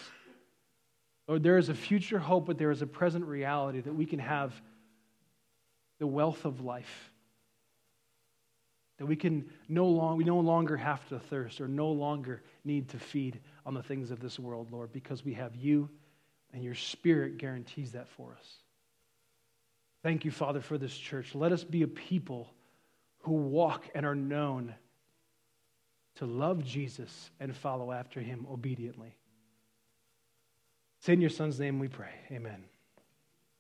Lord, 1.28 1.44
there 1.44 1.58
is 1.58 1.70
a 1.70 1.74
future 1.74 2.20
hope, 2.20 2.46
but 2.46 2.58
there 2.58 2.72
is 2.72 2.82
a 2.82 2.88
present 2.88 3.26
reality 3.26 3.82
that 3.82 3.94
we 3.94 4.06
can 4.06 4.20
have 4.20 4.54
the 6.00 6.08
wealth 6.08 6.46
of 6.46 6.62
life. 6.62 7.12
That 8.98 9.06
we 9.06 9.16
can 9.16 9.50
no 9.70 9.86
long, 9.86 10.18
we 10.18 10.24
no 10.24 10.40
longer 10.40 10.76
have 10.78 11.08
to 11.10 11.20
thirst 11.20 11.62
or 11.62 11.68
no 11.68 11.92
longer 11.92 12.42
need 12.64 12.90
to 12.90 13.00
feed 13.00 13.40
on 13.66 13.74
the 13.74 13.84
things 13.84 14.10
of 14.10 14.20
this 14.20 14.40
world, 14.40 14.72
Lord, 14.72 14.92
because 14.92 15.24
we 15.24 15.34
have 15.34 15.56
you 15.56 15.90
and 16.54 16.64
your 16.64 16.76
spirit 16.76 17.38
guarantees 17.38 17.92
that 17.92 18.08
for 18.08 18.36
us. 18.40 18.48
Thank 20.08 20.24
you, 20.24 20.32
Father, 20.32 20.62
for 20.62 20.78
this 20.78 20.98
church. 20.98 21.36
Let 21.36 21.52
us 21.52 21.66
be 21.66 21.82
a 21.82 21.88
people 21.88 22.54
who 23.24 23.34
walk 23.34 23.90
and 23.94 24.06
are 24.06 24.16
known 24.16 24.74
to 26.16 26.26
love 26.26 26.64
Jesus 26.64 27.30
and 27.42 27.54
follow 27.54 27.92
after 27.92 28.22
him 28.22 28.48
obediently. 28.50 29.18
It's 31.00 31.10
in 31.10 31.20
your 31.20 31.30
son's 31.30 31.60
name 31.60 31.78
we 31.78 31.90
pray. 31.90 32.14
Amen. 32.32 32.64